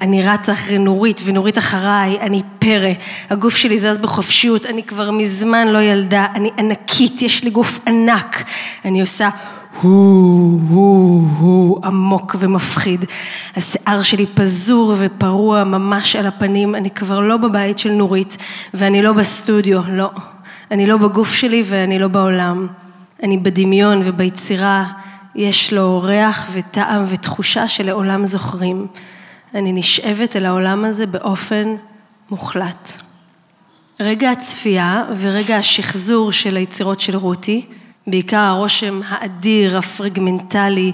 [0.00, 2.92] אני רצה אחרי נורית ונורית אחריי, אני פרא,
[3.30, 8.44] הגוף שלי זז בחופשיות, אני כבר מזמן לא ילדה, אני ענקית, יש לי גוף ענק,
[8.84, 9.28] אני עושה
[9.80, 13.04] הוא, הוא, הוא, עמוק ומפחיד.
[13.56, 18.36] השיער שלי פזור ופרוע ממש על הפנים, אני כבר לא בבית של נורית
[18.74, 20.10] ואני לא בסטודיו, לא.
[20.70, 22.66] אני לא בגוף שלי ואני לא בעולם.
[23.22, 24.84] אני בדמיון וביצירה,
[25.34, 28.86] יש לו ריח וטעם ותחושה שלעולם זוכרים.
[29.54, 31.74] אני נשאבת אל העולם הזה באופן
[32.30, 32.92] מוחלט.
[34.00, 37.66] רגע הצפייה ורגע השחזור של היצירות של רותי,
[38.06, 40.92] בעיקר הרושם האדיר, הפרגמנטלי,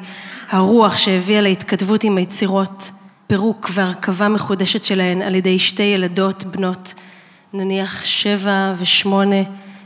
[0.51, 2.91] הרוח שהביאה להתכתבות עם היצירות,
[3.27, 6.95] פירוק והרכבה מחודשת שלהן על ידי שתי ילדות בנות,
[7.53, 9.43] נניח שבע ושמונה,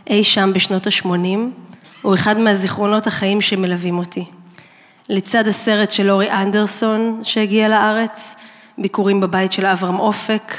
[0.06, 1.52] אי שם בשנות השמונים,
[2.02, 4.24] הוא אחד מהזיכרונות החיים שמלווים אותי.
[5.08, 8.36] לצד הסרט של אורי אנדרסון שהגיע לארץ,
[8.78, 10.54] ביקורים בבית של אברהם אופק,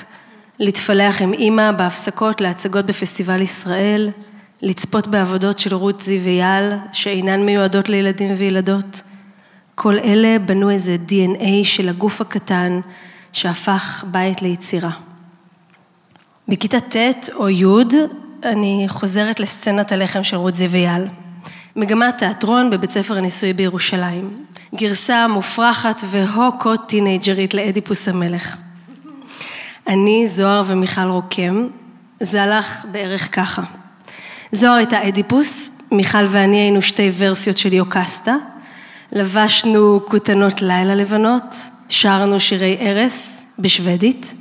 [0.60, 4.10] להתפלח עם אימא בהפסקות להצגות בפסטיבל ישראל,
[4.64, 9.02] לצפות בעבודות של רות זיו אייל שאינן מיועדות לילדים וילדות.
[9.76, 12.80] כל אלה בנו איזה DNA של הגוף הקטן
[13.34, 14.92] שהפך בית ליצירה.
[16.48, 17.66] בכיתה ט' או י'
[18.44, 20.72] אני חוזרת לסצנת הלחם של רות זיו.
[21.76, 24.46] מגמת תיאטרון בבית ספר הניסוי בירושלים.
[24.76, 28.58] גרסה מופרכת והוקו טינג'רית לאדיפוס המלך.
[29.88, 31.68] אני, זוהר ומיכל רוקם,
[32.20, 33.83] זה הלך בערך ככה.
[34.56, 38.36] זוהר הייתה אדיפוס, מיכל ואני היינו שתי ורסיות של יוקסטה,
[39.12, 41.56] לבשנו כותנות לילה לבנות,
[41.90, 44.34] שרנו שירי ארס בשוודית,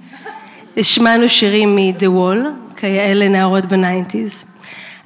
[0.77, 4.45] השמענו שירים מ-The Wall, כיאה לנערות בניינטיז.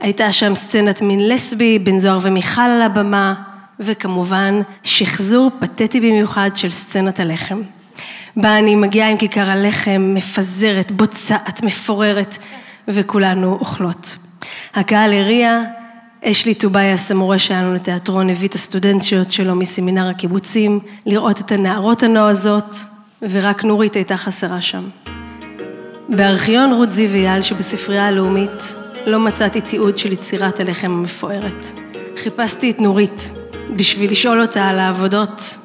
[0.01, 3.35] הייתה שם סצנת מין לסבי, בן זוהר ומיכל על הבמה,
[3.81, 7.61] וכמובן שחזור פתטי במיוחד של סצנת הלחם.
[8.37, 12.39] בה אני מגיעה עם כיכר הלחם, מפזרת, בוצעת, מפוררת,
[12.89, 14.17] וכולנו אוכלות.
[14.75, 15.63] הקהל הריע,
[16.25, 22.77] אשלי טובייס, המורה שלנו לתיאטרון, הביא את הסטודנטיות שלו מסמינר הקיבוצים, לראות את הנערות הנועזות,
[23.23, 24.85] ורק נורית הייתה חסרה שם.
[26.09, 28.75] בארכיון רות זיו אייל שבספרייה הלאומית
[29.07, 31.81] לא מצאתי תיעוד של יצירת הלחם המפוארת.
[32.17, 33.31] חיפשתי את נורית
[33.77, 35.57] בשביל לשאול אותה על העבודות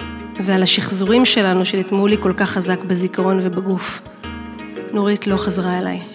[0.44, 4.02] ועל השחזורים שלנו שנטמעו לי כל כך חזק בזיכרון ובגוף.
[4.94, 6.11] נורית לא חזרה אליי.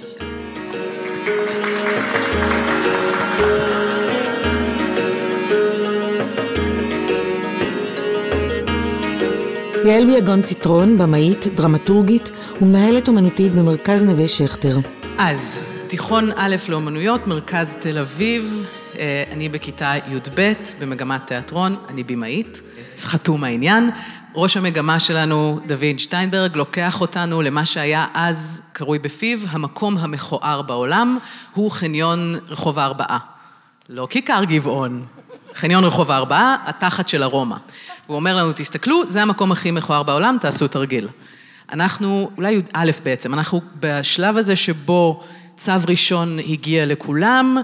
[9.87, 12.31] יעל ביגון ציטרון, במאית, דרמטורגית
[12.62, 14.79] ומנהלת אומנותית במרכז נווה שכטר.
[15.18, 18.66] אז, תיכון א' לאומנויות, מרכז תל אביב,
[18.99, 22.62] אה, אני בכיתה י"ב במגמת תיאטרון, אני במאית,
[22.99, 23.90] חתום העניין.
[24.35, 31.18] ראש המגמה שלנו, דוד שטיינברג, לוקח אותנו למה שהיה אז קרוי בפיו המקום המכוער בעולם,
[31.55, 33.18] הוא חניון רחוב הארבעה.
[33.88, 35.05] לא כיכר גבעון,
[35.55, 37.57] חניון רחוב הארבעה, התחת של הרומא.
[38.07, 41.09] והוא אומר לנו, תסתכלו, זה המקום הכי מכוער בעולם, תעשו תרגיל.
[41.73, 45.23] אנחנו, אולי י"א בעצם, אנחנו בשלב הזה שבו
[45.57, 47.57] צו ראשון הגיע לכולם,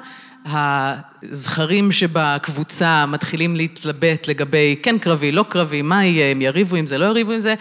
[0.46, 6.98] הזכרים שבקבוצה מתחילים להתלבט לגבי כן קרבי, לא קרבי, מה יהיה, הם יריבו עם זה,
[6.98, 7.54] לא יריבו עם זה,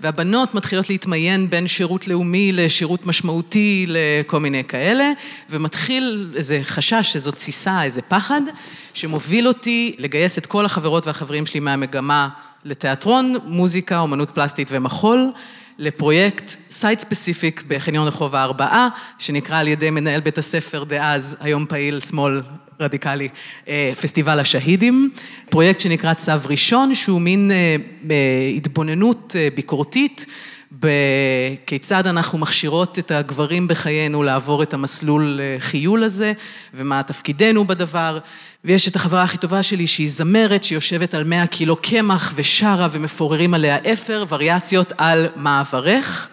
[0.00, 5.12] והבנות מתחילות להתמיין בין שירות לאומי לשירות משמעותי לכל מיני כאלה,
[5.50, 8.40] ומתחיל איזה חשש, איזו תסיסה, איזה פחד,
[8.98, 12.28] שמוביל אותי לגייס את כל החברות והחברים שלי מהמגמה
[12.64, 15.30] לתיאטרון, מוזיקה, אומנות פלסטית ומחול.
[15.78, 22.00] לפרויקט site specific בחניון רחוב הארבעה, שנקרא על ידי מנהל בית הספר דאז, היום פעיל
[22.00, 22.42] שמאל
[22.80, 23.28] רדיקלי,
[23.68, 25.10] אה, פסטיבל השהידים,
[25.50, 27.76] פרויקט שנקרא צו ראשון, שהוא מין אה,
[28.56, 30.26] התבוננות ביקורתית
[30.72, 36.32] בכיצד אנחנו מכשירות את הגברים בחיינו לעבור את המסלול חיול הזה,
[36.74, 38.18] ומה תפקידנו בדבר.
[38.64, 43.54] ויש את החברה הכי טובה שלי שהיא זמרת, שיושבת על 100 קילו קמח ושרה ומפוררים
[43.54, 46.28] עליה אפר, וריאציות על מה אברך,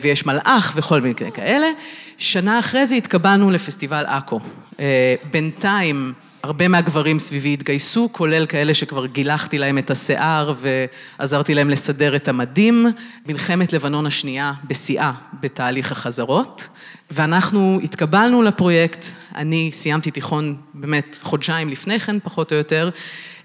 [0.00, 1.66] ויש מלאך וכל מיני כאלה.
[2.18, 4.40] שנה אחרי זה התקבלנו לפסטיבל עכו.
[4.80, 10.54] אה, בינתיים הרבה מהגברים סביבי התגייסו, כולל כאלה שכבר גילחתי להם את השיער
[11.18, 12.86] ועזרתי להם לסדר את המדים.
[13.26, 16.68] מלחמת לבנון השנייה בשיאה בתהליך החזרות.
[17.10, 22.90] ואנחנו התקבלנו לפרויקט, אני סיימתי תיכון באמת חודשיים לפני כן, פחות או יותר,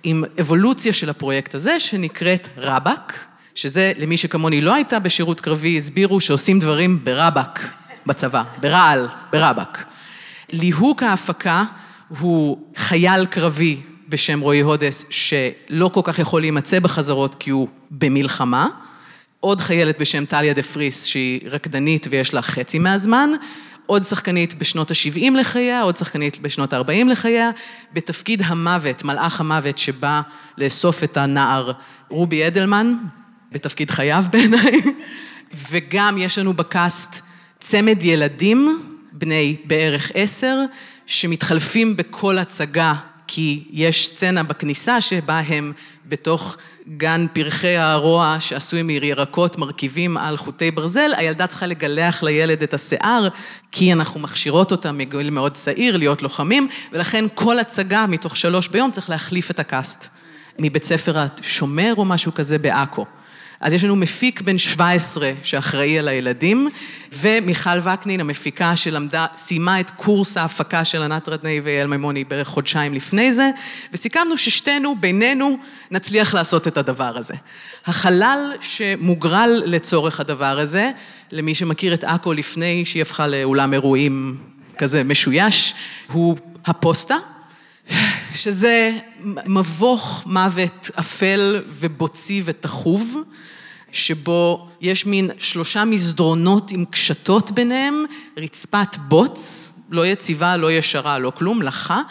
[0.03, 3.25] עם אבולוציה של הפרויקט הזה, שנקראת רבאק,
[3.55, 7.69] שזה, למי שכמוני לא הייתה בשירות קרבי, הסבירו שעושים דברים ברבאק
[8.05, 9.85] בצבא, ברעל, ברבאק.
[10.51, 11.63] ליהוק ההפקה
[12.19, 18.67] הוא חייל קרבי בשם רועי הודס, שלא כל כך יכול להימצא בחזרות כי הוא במלחמה.
[19.39, 23.29] עוד חיילת בשם טליה דה פריס, שהיא רקדנית ויש לה חצי מהזמן.
[23.85, 27.49] עוד שחקנית בשנות ה-70 לחייה, עוד שחקנית בשנות ה-40 לחייה,
[27.93, 30.21] בתפקיד המוות, מלאך המוות שבא
[30.57, 31.71] לאסוף את הנער
[32.09, 32.93] רובי אדלמן,
[33.51, 34.81] בתפקיד חייו בעיניי,
[35.69, 37.21] וגם יש לנו בקאסט
[37.59, 40.59] צמד ילדים, בני בערך עשר,
[41.05, 42.93] שמתחלפים בכל הצגה,
[43.27, 45.73] כי יש סצנה בכניסה שבה הם
[46.05, 46.57] בתוך
[46.97, 53.27] גן פרחי הרוע שעשוי מירקות מרכיבים על חוטי ברזל, הילדה צריכה לגלח לילד את השיער,
[53.71, 58.91] כי אנחנו מכשירות אותה מגיל מאוד צעיר להיות לוחמים, ולכן כל הצגה מתוך שלוש ביום
[58.91, 60.09] צריך להחליף את הקאסט.
[60.59, 63.05] מבית ספר השומר או משהו כזה בעכו.
[63.63, 66.69] אז יש לנו מפיק בן 17 שאחראי על הילדים,
[67.13, 72.93] ומיכל וקנין, המפיקה שלמדה, סיימה את קורס ההפקה של ענת רדני ואייל מימוני בערך חודשיים
[72.93, 73.49] לפני זה,
[73.93, 75.57] וסיכמנו ששתינו, בינינו,
[75.91, 77.33] נצליח לעשות את הדבר הזה.
[77.85, 80.91] החלל שמוגרל לצורך הדבר הזה,
[81.31, 84.37] למי שמכיר את עכו לפני שהיא הפכה לאולם אירועים
[84.77, 85.75] כזה משויש,
[86.11, 87.15] הוא הפוסטה.
[88.33, 88.91] שזה
[89.45, 93.17] מבוך מוות אפל ובוצי ותחוב,
[93.91, 98.05] שבו יש מין שלושה מסדרונות עם קשתות ביניהם,
[98.37, 102.01] רצפת בוץ, לא יציבה, לא ישרה, לא כלום, לחה,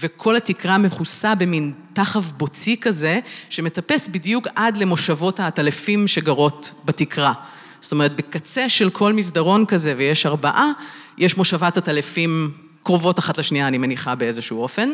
[0.00, 7.32] וכל התקרה מכוסה במין תחב בוצי כזה, שמטפס בדיוק עד למושבות העטלפים שגרות בתקרה.
[7.80, 10.70] זאת אומרת, בקצה של כל מסדרון כזה, ויש ארבעה,
[11.18, 12.50] יש מושבת עטלפים
[12.82, 14.90] קרובות אחת לשנייה, אני מניחה, באיזשהו אופן.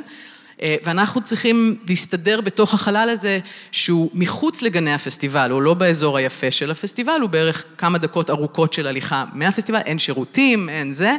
[0.63, 3.39] אה, ואנחנו צריכים להסתדר בתוך החלל הזה
[3.73, 8.73] שהוא מחוץ לגני הפסטיבל, הוא לא באזור היפה של הפסטיבל, הוא בערך כמה דקות ארוכות
[8.73, 11.17] של הליכה מהפסטיבל, אין שירותים, אין זה,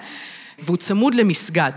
[0.59, 1.71] והוא צמוד למסגד.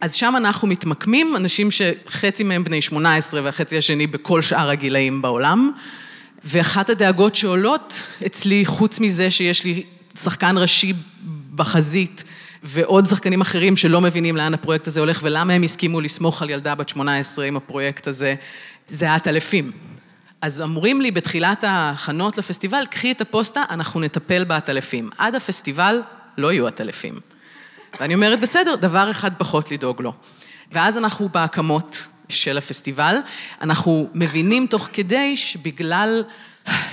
[0.00, 5.72] אז שם אנחנו מתמקמים, אנשים שחצי מהם בני 18 והחצי השני בכל שאר הגילאים בעולם,
[6.44, 9.82] ואחת הדאגות שעולות אצלי, חוץ מזה שיש לי
[10.22, 10.92] שחקן ראשי
[11.54, 12.24] בחזית,
[12.64, 16.74] ועוד שחקנים אחרים שלא מבינים לאן הפרויקט הזה הולך ולמה הם הסכימו לסמוך על ילדה
[16.74, 18.34] בת 18 עם הפרויקט הזה,
[18.88, 19.72] זה העטלפים.
[20.42, 25.10] אז אמורים לי בתחילת ההכנות לפסטיבל, קחי את הפוסטה, אנחנו נטפל בעטלפים.
[25.18, 26.00] עד הפסטיבל
[26.38, 27.20] לא יהיו עטלפים.
[28.00, 30.12] ואני אומרת, בסדר, דבר אחד פחות לדאוג לו.
[30.72, 33.16] ואז אנחנו בהקמות של הפסטיבל,
[33.60, 36.24] אנחנו מבינים תוך כדי שבגלל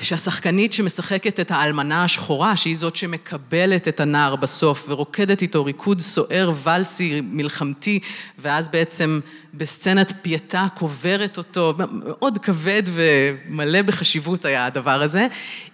[0.01, 6.51] שהשחקנית שמשחקת את האלמנה השחורה, שהיא זאת שמקבלת את הנער בסוף ורוקדת איתו ריקוד סוער
[6.63, 7.99] ולסי מלחמתי,
[8.39, 9.19] ואז בעצם
[9.53, 15.27] בסצנת פייטה קוברת אותו, מאוד כבד ומלא בחשיבות היה הדבר הזה.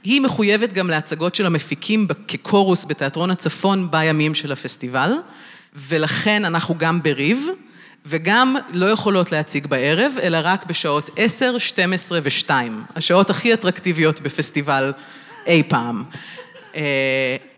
[0.03, 5.11] היא מחויבת גם להצגות של המפיקים כקורוס בתיאטרון הצפון בימים של הפסטיבל,
[5.75, 7.47] ולכן אנחנו גם בריב.
[8.09, 12.51] וגם לא יכולות להציג בערב, אלא רק בשעות 10, 12 ו-2,
[12.95, 14.93] השעות הכי אטרקטיביות בפסטיבל
[15.47, 16.03] אי פעם.
[16.75, 16.81] אה,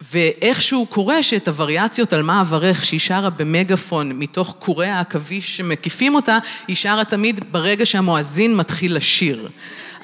[0.01, 6.37] ואיכשהו קורה שאת הווריאציות על מה אברך שהיא שרה במגפון מתוך קורי העכביש שמקיפים אותה,
[6.67, 9.49] היא שרה תמיד ברגע שהמואזין מתחיל לשיר.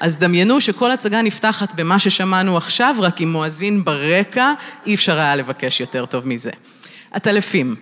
[0.00, 4.52] אז דמיינו שכל הצגה נפתחת במה ששמענו עכשיו, רק עם מואזין ברקע,
[4.86, 6.50] אי אפשר היה לבקש יותר טוב מזה.
[7.10, 7.76] עטלפים.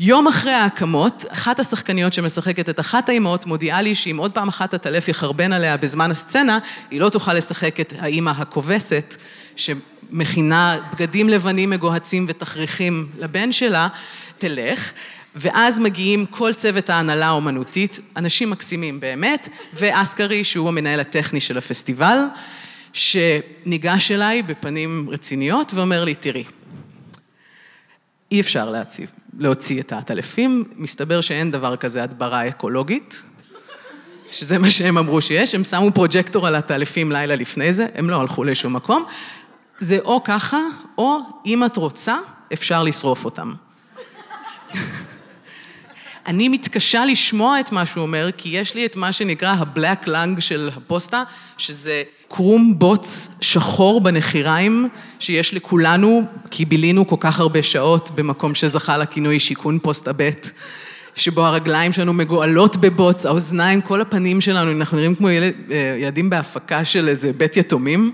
[0.00, 4.74] יום אחרי ההקמות, אחת השחקניות שמשחקת את אחת האימהות מודיעה לי שאם עוד פעם אחת
[4.74, 6.58] הטלף יחרבן עליה בזמן הסצנה,
[6.90, 9.16] היא לא תוכל לשחק את האימא הכובסת,
[9.56, 13.88] שמכינה בגדים לבנים מגוהצים ותכריכים לבן שלה,
[14.38, 14.92] תלך.
[15.34, 22.18] ואז מגיעים כל צוות ההנהלה האומנותית, אנשים מקסימים באמת, ואסקרי, שהוא המנהל הטכני של הפסטיבל.
[22.92, 26.44] שניגש אליי בפנים רציניות ואומר לי, תראי,
[28.32, 33.22] אי אפשר להציב, להוציא את העטלפים, מסתבר שאין דבר כזה הדברה אקולוגית,
[34.30, 38.20] שזה מה שהם אמרו שיש, הם שמו פרוג'קטור על העטלפים לילה לפני זה, הם לא
[38.20, 39.04] הלכו לשום מקום.
[39.78, 40.58] זה או ככה,
[40.98, 42.16] או אם את רוצה,
[42.52, 43.54] אפשר לשרוף אותם.
[46.26, 50.40] אני מתקשה לשמוע את מה שהוא אומר, כי יש לי את מה שנקרא ה-black lung
[50.40, 51.22] של הפוסטה,
[51.58, 52.02] שזה
[52.34, 59.38] קרום בוץ שחור בנחיריים, שיש לכולנו, כי בילינו כל כך הרבה שעות במקום שזכה לכינוי
[59.40, 60.50] שיכון פוסט הבט,
[61.14, 66.30] שבו הרגליים שלנו מגואלות בבוץ, האוזניים, כל הפנים שלנו, אנחנו נראים כמו ילד, אה, ילדים
[66.30, 68.12] בהפקה של איזה בית יתומים.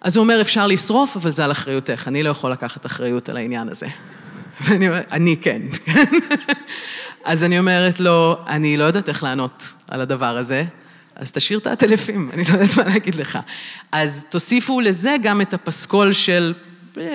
[0.00, 3.36] אז הוא אומר, אפשר לשרוף, אבל זה על אחריותך, אני לא יכול לקחת אחריות על
[3.36, 3.86] העניין הזה.
[4.64, 5.62] ואני אומרת, אני כן.
[7.24, 10.64] אז אני אומרת לו, אני לא יודעת איך לענות על הדבר הזה,
[11.16, 13.38] אז תשאיר את העטלפים, אני לא יודעת מה להגיד לך.
[13.92, 16.54] אז תוסיפו לזה גם את הפסקול של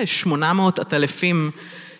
[0.04, 1.50] 800 עטלפים,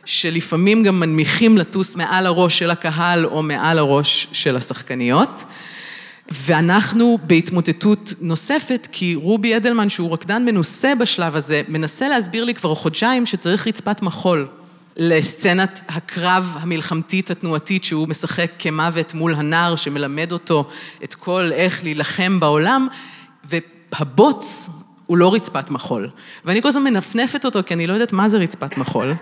[0.04, 5.44] שלפעמים גם מנמיכים לטוס מעל הראש של הקהל או מעל הראש של השחקניות.
[6.28, 12.74] ואנחנו בהתמוטטות נוספת, כי רובי אדלמן, שהוא רקדן מנוסה בשלב הזה, מנסה להסביר לי כבר
[12.74, 14.48] חודשיים שצריך רצפת מחול.
[14.96, 20.68] לסצנת הקרב המלחמתית התנועתית שהוא משחק כמוות מול הנער שמלמד אותו
[21.04, 22.88] את כל איך להילחם בעולם
[23.44, 24.70] והבוץ
[25.06, 26.10] הוא לא רצפת מחול.
[26.44, 29.14] ואני כל הזמן מנפנפת אותו כי אני לא יודעת מה זה רצפת מחול.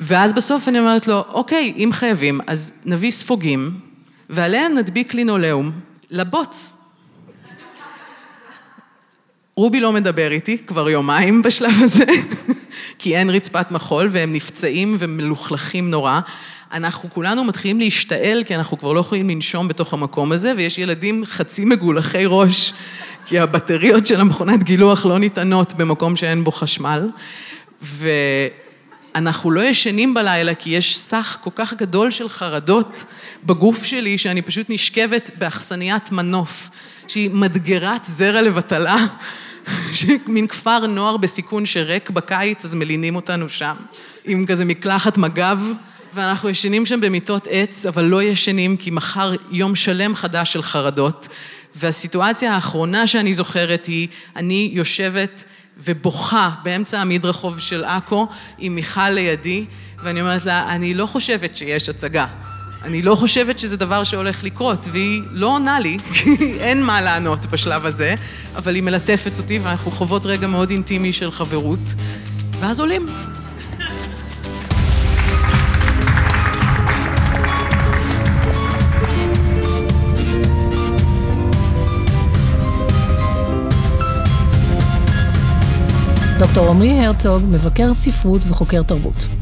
[0.00, 3.80] ואז בסוף אני אומרת לו, אוקיי, אם חייבים, אז נביא ספוגים
[4.30, 5.72] ועליהם נדביק לינולאום
[6.10, 6.72] לבוץ.
[9.54, 12.04] רובי לא מדבר איתי כבר יומיים בשלב הזה,
[13.02, 16.20] כי אין רצפת מחול והם נפצעים ומלוכלכים נורא.
[16.72, 21.24] אנחנו כולנו מתחילים להשתעל, כי אנחנו כבר לא יכולים לנשום בתוך המקום הזה, ויש ילדים
[21.24, 22.72] חצי מגולחי ראש,
[23.26, 27.08] כי הבטריות של המכונת גילוח לא ניתנות במקום שאין בו חשמל.
[27.82, 33.04] ואנחנו לא ישנים בלילה, כי יש סך כל כך גדול של חרדות
[33.44, 36.68] בגוף שלי, שאני פשוט נשכבת באכסניית מנוף,
[37.08, 38.96] שהיא מדגרת זרע לבטלה.
[40.26, 43.74] מין כפר נוער בסיכון שריק בקיץ, אז מלינים אותנו שם,
[44.24, 45.58] עם כזה מקלחת מג"ב,
[46.14, 51.28] ואנחנו ישנים שם במיטות עץ, אבל לא ישנים כי מחר יום שלם חדש של חרדות.
[51.76, 55.44] והסיטואציה האחרונה שאני זוכרת היא, אני יושבת
[55.78, 59.64] ובוכה באמצע המדרחוב של עכו עם מיכל לידי,
[60.02, 62.26] ואני אומרת לה, אני לא חושבת שיש הצגה.
[62.84, 67.46] אני לא חושבת שזה דבר שהולך לקרות, והיא לא עונה לי, כי אין מה לענות
[67.46, 68.14] בשלב הזה,
[68.56, 71.78] אבל היא מלטפת אותי ואנחנו חוות רגע מאוד אינטימי של חברות,
[72.60, 73.06] ואז עולים.
[86.38, 89.39] דוקטור עמרי הרצוג, מבקר ספרות וחוקר תרבות.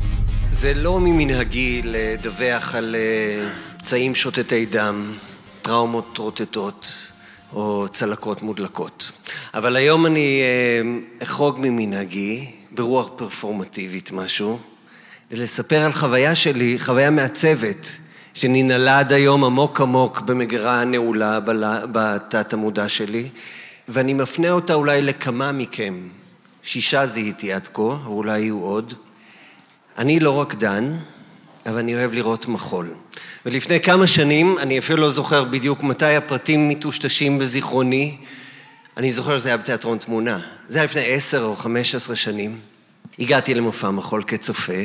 [0.59, 3.49] זה לא ממנהגי לדווח על אה,
[3.79, 5.15] פצעים שוטטי דם,
[5.63, 7.13] טראומות רוטטות
[7.53, 9.13] או צלקות מודלקות.
[9.55, 14.59] אבל היום אני אה, אחרוג ממנהגי, ברוח פרפורמטיבית משהו,
[15.31, 17.89] ולספר על חוויה שלי, חוויה מעצבת,
[18.35, 21.41] שננעלה עד היום עמוק עמוק במגירה הנעולה
[21.93, 23.29] בתת המודע שלי,
[23.89, 26.09] ואני מפנה אותה אולי לכמה מכם.
[26.63, 28.95] שישה זיהיתי עד כה, ואולי יהיו עוד.
[29.99, 30.97] אני לא רקדן,
[31.67, 32.95] אבל אני אוהב לראות מחול.
[33.47, 38.17] ולפני כמה שנים, אני אפילו לא זוכר בדיוק מתי הפרטים מטושטשים בזיכרוני,
[38.97, 40.41] אני זוכר שזה היה בתיאטרון תמונה.
[40.69, 42.59] זה היה לפני עשר או חמש עשרה שנים.
[43.19, 44.83] הגעתי למופע מחול כצופה.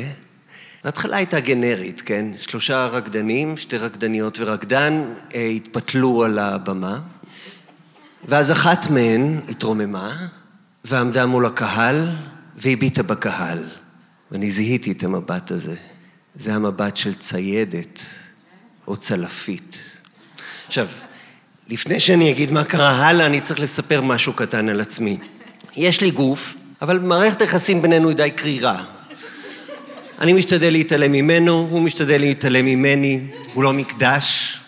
[0.84, 2.26] ההתחלה הייתה גנרית, כן?
[2.38, 5.04] שלושה רקדנים, שתי רקדניות ורקדן
[5.34, 6.98] אה, התפתלו על הבמה,
[8.28, 10.16] ואז אחת מהן התרוממה
[10.84, 12.08] ועמדה מול הקהל
[12.56, 13.58] והביטה בקהל.
[14.34, 15.74] ואני זיהיתי את המבט הזה.
[16.34, 18.04] זה המבט של ציידת
[18.86, 20.00] או צלפית.
[20.66, 20.86] עכשיו,
[21.68, 25.18] לפני שאני אגיד מה קרה הלאה, אני צריך לספר משהו קטן על עצמי.
[25.76, 28.84] יש לי גוף, אבל מערכת היחסים בינינו היא די קרירה.
[30.20, 33.20] אני משתדל להתעלם ממנו, הוא משתדל להתעלם ממני,
[33.52, 34.58] הוא לא מקדש.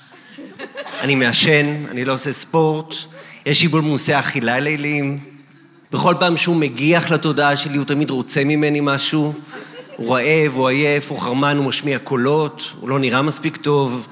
[1.00, 2.94] אני מעשן, אני לא עושה ספורט,
[3.46, 5.35] יש לי בולמוסי אכילה ליליים.
[5.96, 9.34] בכל פעם שהוא מגיח לתודעה שלי, הוא תמיד רוצה ממני משהו.
[9.96, 14.06] הוא רעב, הוא עייף, הוא חרמן, הוא משמיע קולות, הוא לא נראה מספיק טוב,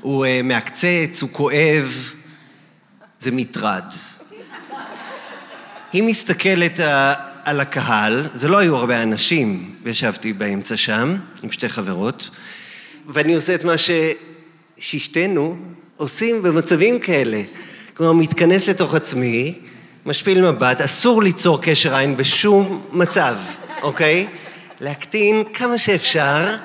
[0.00, 2.12] הוא uh, מעקצץ, הוא כואב.
[3.18, 3.84] זה מטרד.
[5.92, 6.82] היא מסתכלת uh,
[7.44, 12.30] על הקהל, זה לא היו הרבה אנשים, וישבתי באמצע שם, עם שתי חברות,
[13.06, 13.74] ואני עושה את מה
[14.78, 15.56] שששתנו
[15.96, 17.42] עושים במצבים כאלה.
[17.94, 19.54] כלומר, מתכנס לתוך עצמי,
[20.06, 23.36] משפיל מבט, אסור ליצור קשר עין בשום מצב,
[23.82, 24.26] אוקיי?
[24.80, 26.56] להקטין כמה שאפשר,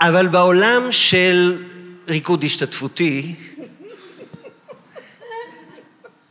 [0.00, 1.64] אבל בעולם של
[2.08, 3.34] ריקוד השתתפותי,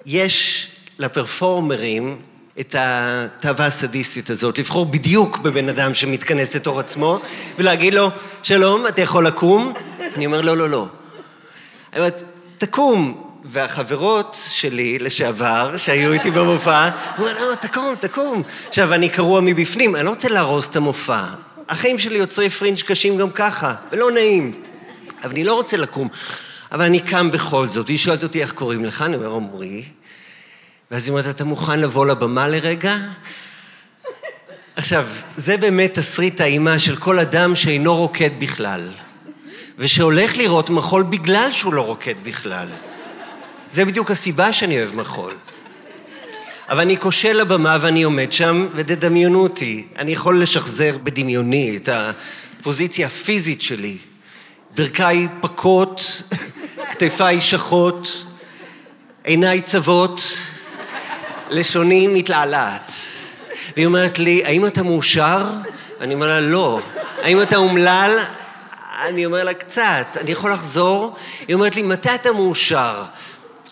[0.05, 0.67] יש
[0.99, 2.21] לפרפורמרים
[2.59, 7.19] את התאווה הסדיסטית הזאת, לבחור בדיוק בבן אדם שמתכנס לתוך עצמו,
[7.57, 8.09] ולהגיד לו,
[8.43, 9.73] שלום, אתה יכול לקום?
[10.15, 10.87] אני אומר, לא, לא, לא.
[11.93, 12.23] אני אומרת,
[12.57, 13.30] תקום.
[13.45, 18.43] והחברות שלי לשעבר, שהיו איתי במופע, אמרו, לא, תקום, תקום.
[18.67, 21.23] עכשיו, אני קרוע מבפנים, אני לא רוצה להרוס את המופע.
[21.69, 24.51] החיים שלי יוצרי פרינג' קשים גם ככה, ולא נעים.
[25.23, 26.07] אבל אני לא רוצה לקום.
[26.71, 27.87] אבל אני קם בכל זאת.
[27.87, 29.01] היא שואלת אותי, איך קוראים לך?
[29.01, 29.83] אני אומר, עמרי.
[30.91, 32.97] ואז היא אומרת, אתה מוכן לבוא לבמה לרגע?
[34.75, 38.89] עכשיו, זה באמת תסריט האימה של כל אדם שאינו רוקד בכלל,
[39.77, 42.67] ושהולך לראות מחול בגלל שהוא לא רוקד בכלל.
[43.71, 45.33] זה בדיוק הסיבה שאני אוהב מחול.
[46.69, 53.07] אבל אני כושל לבמה ואני עומד שם, ותדמיינו אותי, אני יכול לשחזר בדמיוני את הפוזיציה
[53.07, 53.97] הפיזית שלי.
[54.75, 56.23] ברכיי פקות,
[56.91, 58.25] כתפיי שחות,
[59.23, 60.37] עיניי צוות,
[61.49, 62.91] לשוני מתעלעת.
[63.75, 65.45] והיא אומרת לי, האם אתה מאושר?
[66.01, 66.79] אני אומר לה, לא.
[67.21, 68.19] האם אתה אומלל?
[69.05, 70.17] אני אומר לה, קצת.
[70.21, 71.15] אני יכול לחזור?
[71.47, 73.03] היא אומרת לי, מתי אתה מאושר?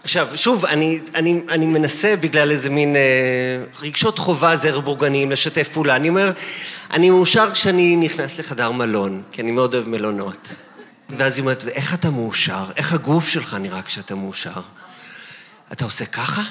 [0.03, 3.01] עכשיו, שוב, אני, אני, אני מנסה בגלל איזה מין אה,
[3.81, 5.95] רגשות חובה זר בורגניים לשתף פעולה.
[5.95, 6.31] אני אומר,
[6.91, 10.55] אני מאושר כשאני נכנס לחדר מלון, כי אני מאוד אוהב מלונות.
[11.09, 12.65] ואז היא אומרת, ואיך אתה מאושר?
[12.75, 14.61] איך הגוף שלך נראה כשאתה מאושר?
[15.71, 16.43] אתה עושה ככה?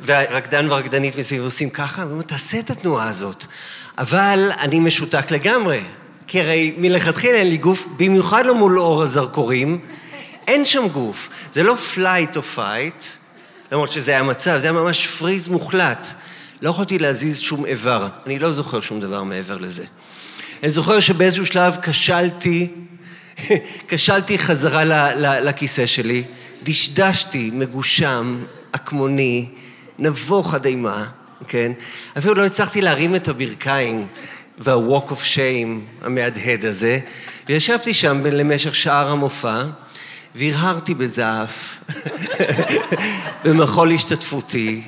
[0.00, 3.44] והרקדן והרקדנית מסביב עושים ככה, ואומרים, תעשה את התנועה הזאת.
[3.98, 5.80] אבל אני משותק לגמרי,
[6.26, 9.80] כי הרי מלכתחילה אין לי גוף, במיוחד לא מול אור הזרקורים,
[10.46, 11.28] אין שם גוף.
[11.52, 13.04] זה לא flight או fight,
[13.72, 16.06] למרות שזה היה מצב, זה היה ממש freeze מוחלט.
[16.62, 19.84] לא יכולתי להזיז שום איבר, אני לא זוכר שום דבר מעבר לזה.
[20.62, 22.68] אני זוכר שבאיזשהו שלב כשלתי,
[23.88, 26.24] כשלתי חזרה לכיסא שלי,
[26.62, 29.48] דשדשתי, מגושם, עקמוני,
[29.98, 31.06] נבוך עד אימה,
[31.48, 31.72] כן?
[32.18, 34.06] אפילו לא הצלחתי להרים את הברכיים
[34.58, 36.98] וה-walk of shame המהדהד הזה,
[37.48, 39.62] וישבתי שם למשך שאר המופע,
[40.36, 41.80] והרהרתי בזעף,
[43.44, 44.82] במחול השתתפותי,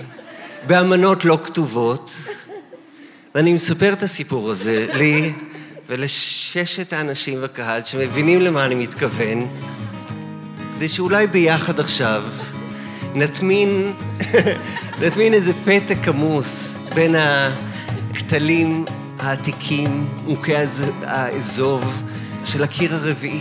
[0.66, 2.16] באמנות לא כתובות,
[3.34, 5.32] ואני מספר את הסיפור הזה לי
[5.88, 9.48] ולששת האנשים בקהל שמבינים למה אני מתכוון,
[10.76, 12.22] כדי שאולי ביחד עכשיו
[13.14, 13.92] נטמין,
[15.02, 18.84] נטמין איזה פתק עמוס בין הכתלים
[19.18, 20.52] העתיקים, מוכי
[21.02, 22.02] האזוב
[22.44, 23.40] של הקיר הרביעי.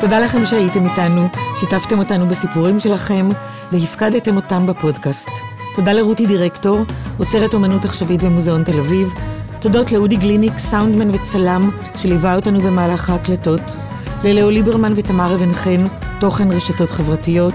[0.00, 3.28] תודה לכם שהייתם איתנו, שיתפתם אותנו בסיפורים שלכם
[3.72, 5.30] והפקדתם אותם בפודקאסט.
[5.76, 6.84] תודה לרותי דירקטור,
[7.18, 9.14] עוצרת אומנות עכשווית במוזיאון תל אביב.
[9.60, 13.76] תודות לאודי גליניק, סאונדמן וצלם, שליווה אותנו במהלך ההקלטות.
[14.24, 15.86] ללאו ליברמן ותמר אבן חן,
[16.20, 17.54] תוכן רשתות חברתיות.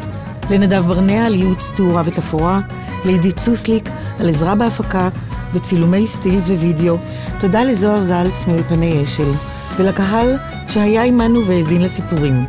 [0.50, 2.60] לנדב ברנע על ייעוץ תאורה ותפאורה.
[3.06, 3.89] לעידית סוסליק
[4.20, 5.10] על עזרה בהפקה
[5.54, 6.98] וצילומי סטילס ווידאו.
[7.39, 9.32] תודה לזוהר זלץ מאולפני אשל.
[9.78, 12.46] ולקהל שהיה עמנו והאזין לסיפורים.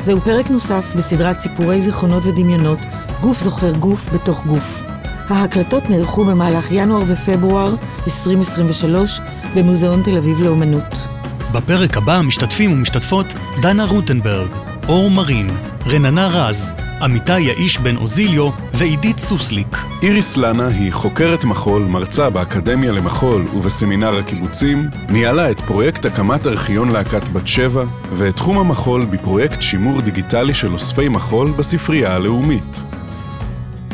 [0.00, 2.78] זהו פרק נוסף בסדרת סיפורי זיכרונות ודמיונות,
[3.20, 4.84] גוף זוכר גוף בתוך גוף.
[5.28, 9.20] ההקלטות נערכו במהלך ינואר ופברואר 2023
[9.54, 11.06] במוזיאון תל אביב לאומנות.
[11.52, 14.48] בפרק הבא משתתפים ומשתתפות דנה רוטנברג,
[14.88, 15.50] אור מרין,
[15.86, 16.72] רננה רז,
[17.02, 19.76] עמיתי יאיש בן אוזיליו ועידית סוסליק.
[20.02, 26.90] איריס לנה היא חוקרת מחול, מרצה באקדמיה למחול ובסמינר הקיבוצים, ניהלה את פרויקט הקמת ארכיון
[26.90, 32.82] להקת בת שבע, ואת תחום המחול בפרויקט שימור דיגיטלי של אוספי מחול בספרייה הלאומית.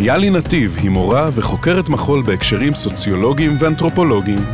[0.01, 4.45] יאלי נתיב היא מורה וחוקרת מחול בהקשרים סוציולוגיים ואנתרופולוגיים.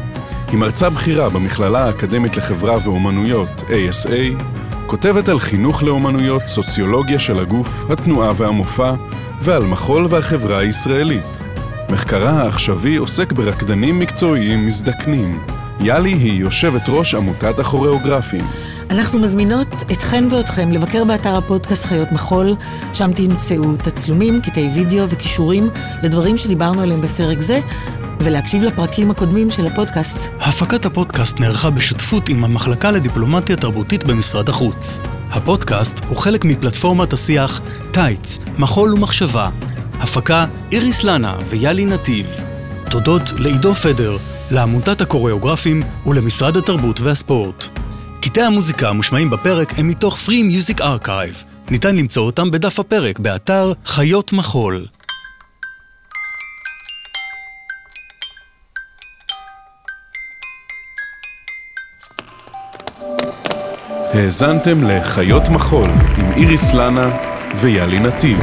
[0.51, 4.43] היא מרצה בכירה במכללה האקדמית לחברה ואומנויות, ASA,
[4.87, 8.95] כותבת על חינוך לאומנויות, סוציולוגיה של הגוף, התנועה והמופע,
[9.43, 11.43] ועל מחול והחברה הישראלית.
[11.91, 15.39] מחקרה העכשווי עוסק ברקדנים מקצועיים מזדקנים.
[15.81, 18.45] יאלי היא יושבת ראש עמותת הכוריאוגרפים.
[18.91, 22.55] אנחנו מזמינות אתכן ואתכם לבקר באתר הפודקאסט חיות מחול,
[22.93, 25.71] שם תמצאו תצלומים, קטעי וידאו וכישורים
[26.03, 27.61] לדברים שדיברנו עליהם בפרק זה,
[28.21, 30.19] ולהקשיב לפרקים הקודמים של הפודקאסט.
[30.41, 35.01] הפקת הפודקאסט נערכה בשותפות עם המחלקה לדיפלומטיה תרבותית במשרד החוץ.
[35.31, 37.61] הפודקאסט הוא חלק מפלטפורמת השיח
[37.91, 39.51] טייץ, מחול ומחשבה.
[40.01, 42.27] הפקה איריס לנה ויאלי נתיב.
[42.91, 44.17] תודות לעידו פדר,
[44.51, 47.65] לעמותת הקוריאוגרפים ולמשרד התרבות והספורט.
[48.23, 51.45] קטעי המוזיקה המושמעים בפרק הם מתוך Free Music Archive.
[51.71, 54.87] ניתן למצוא אותם בדף הפרק באתר חיות מחול.
[64.17, 65.89] האזנתם לחיות מחול
[66.19, 67.09] עם איריס לנה
[67.61, 68.39] ויאלי נתיב.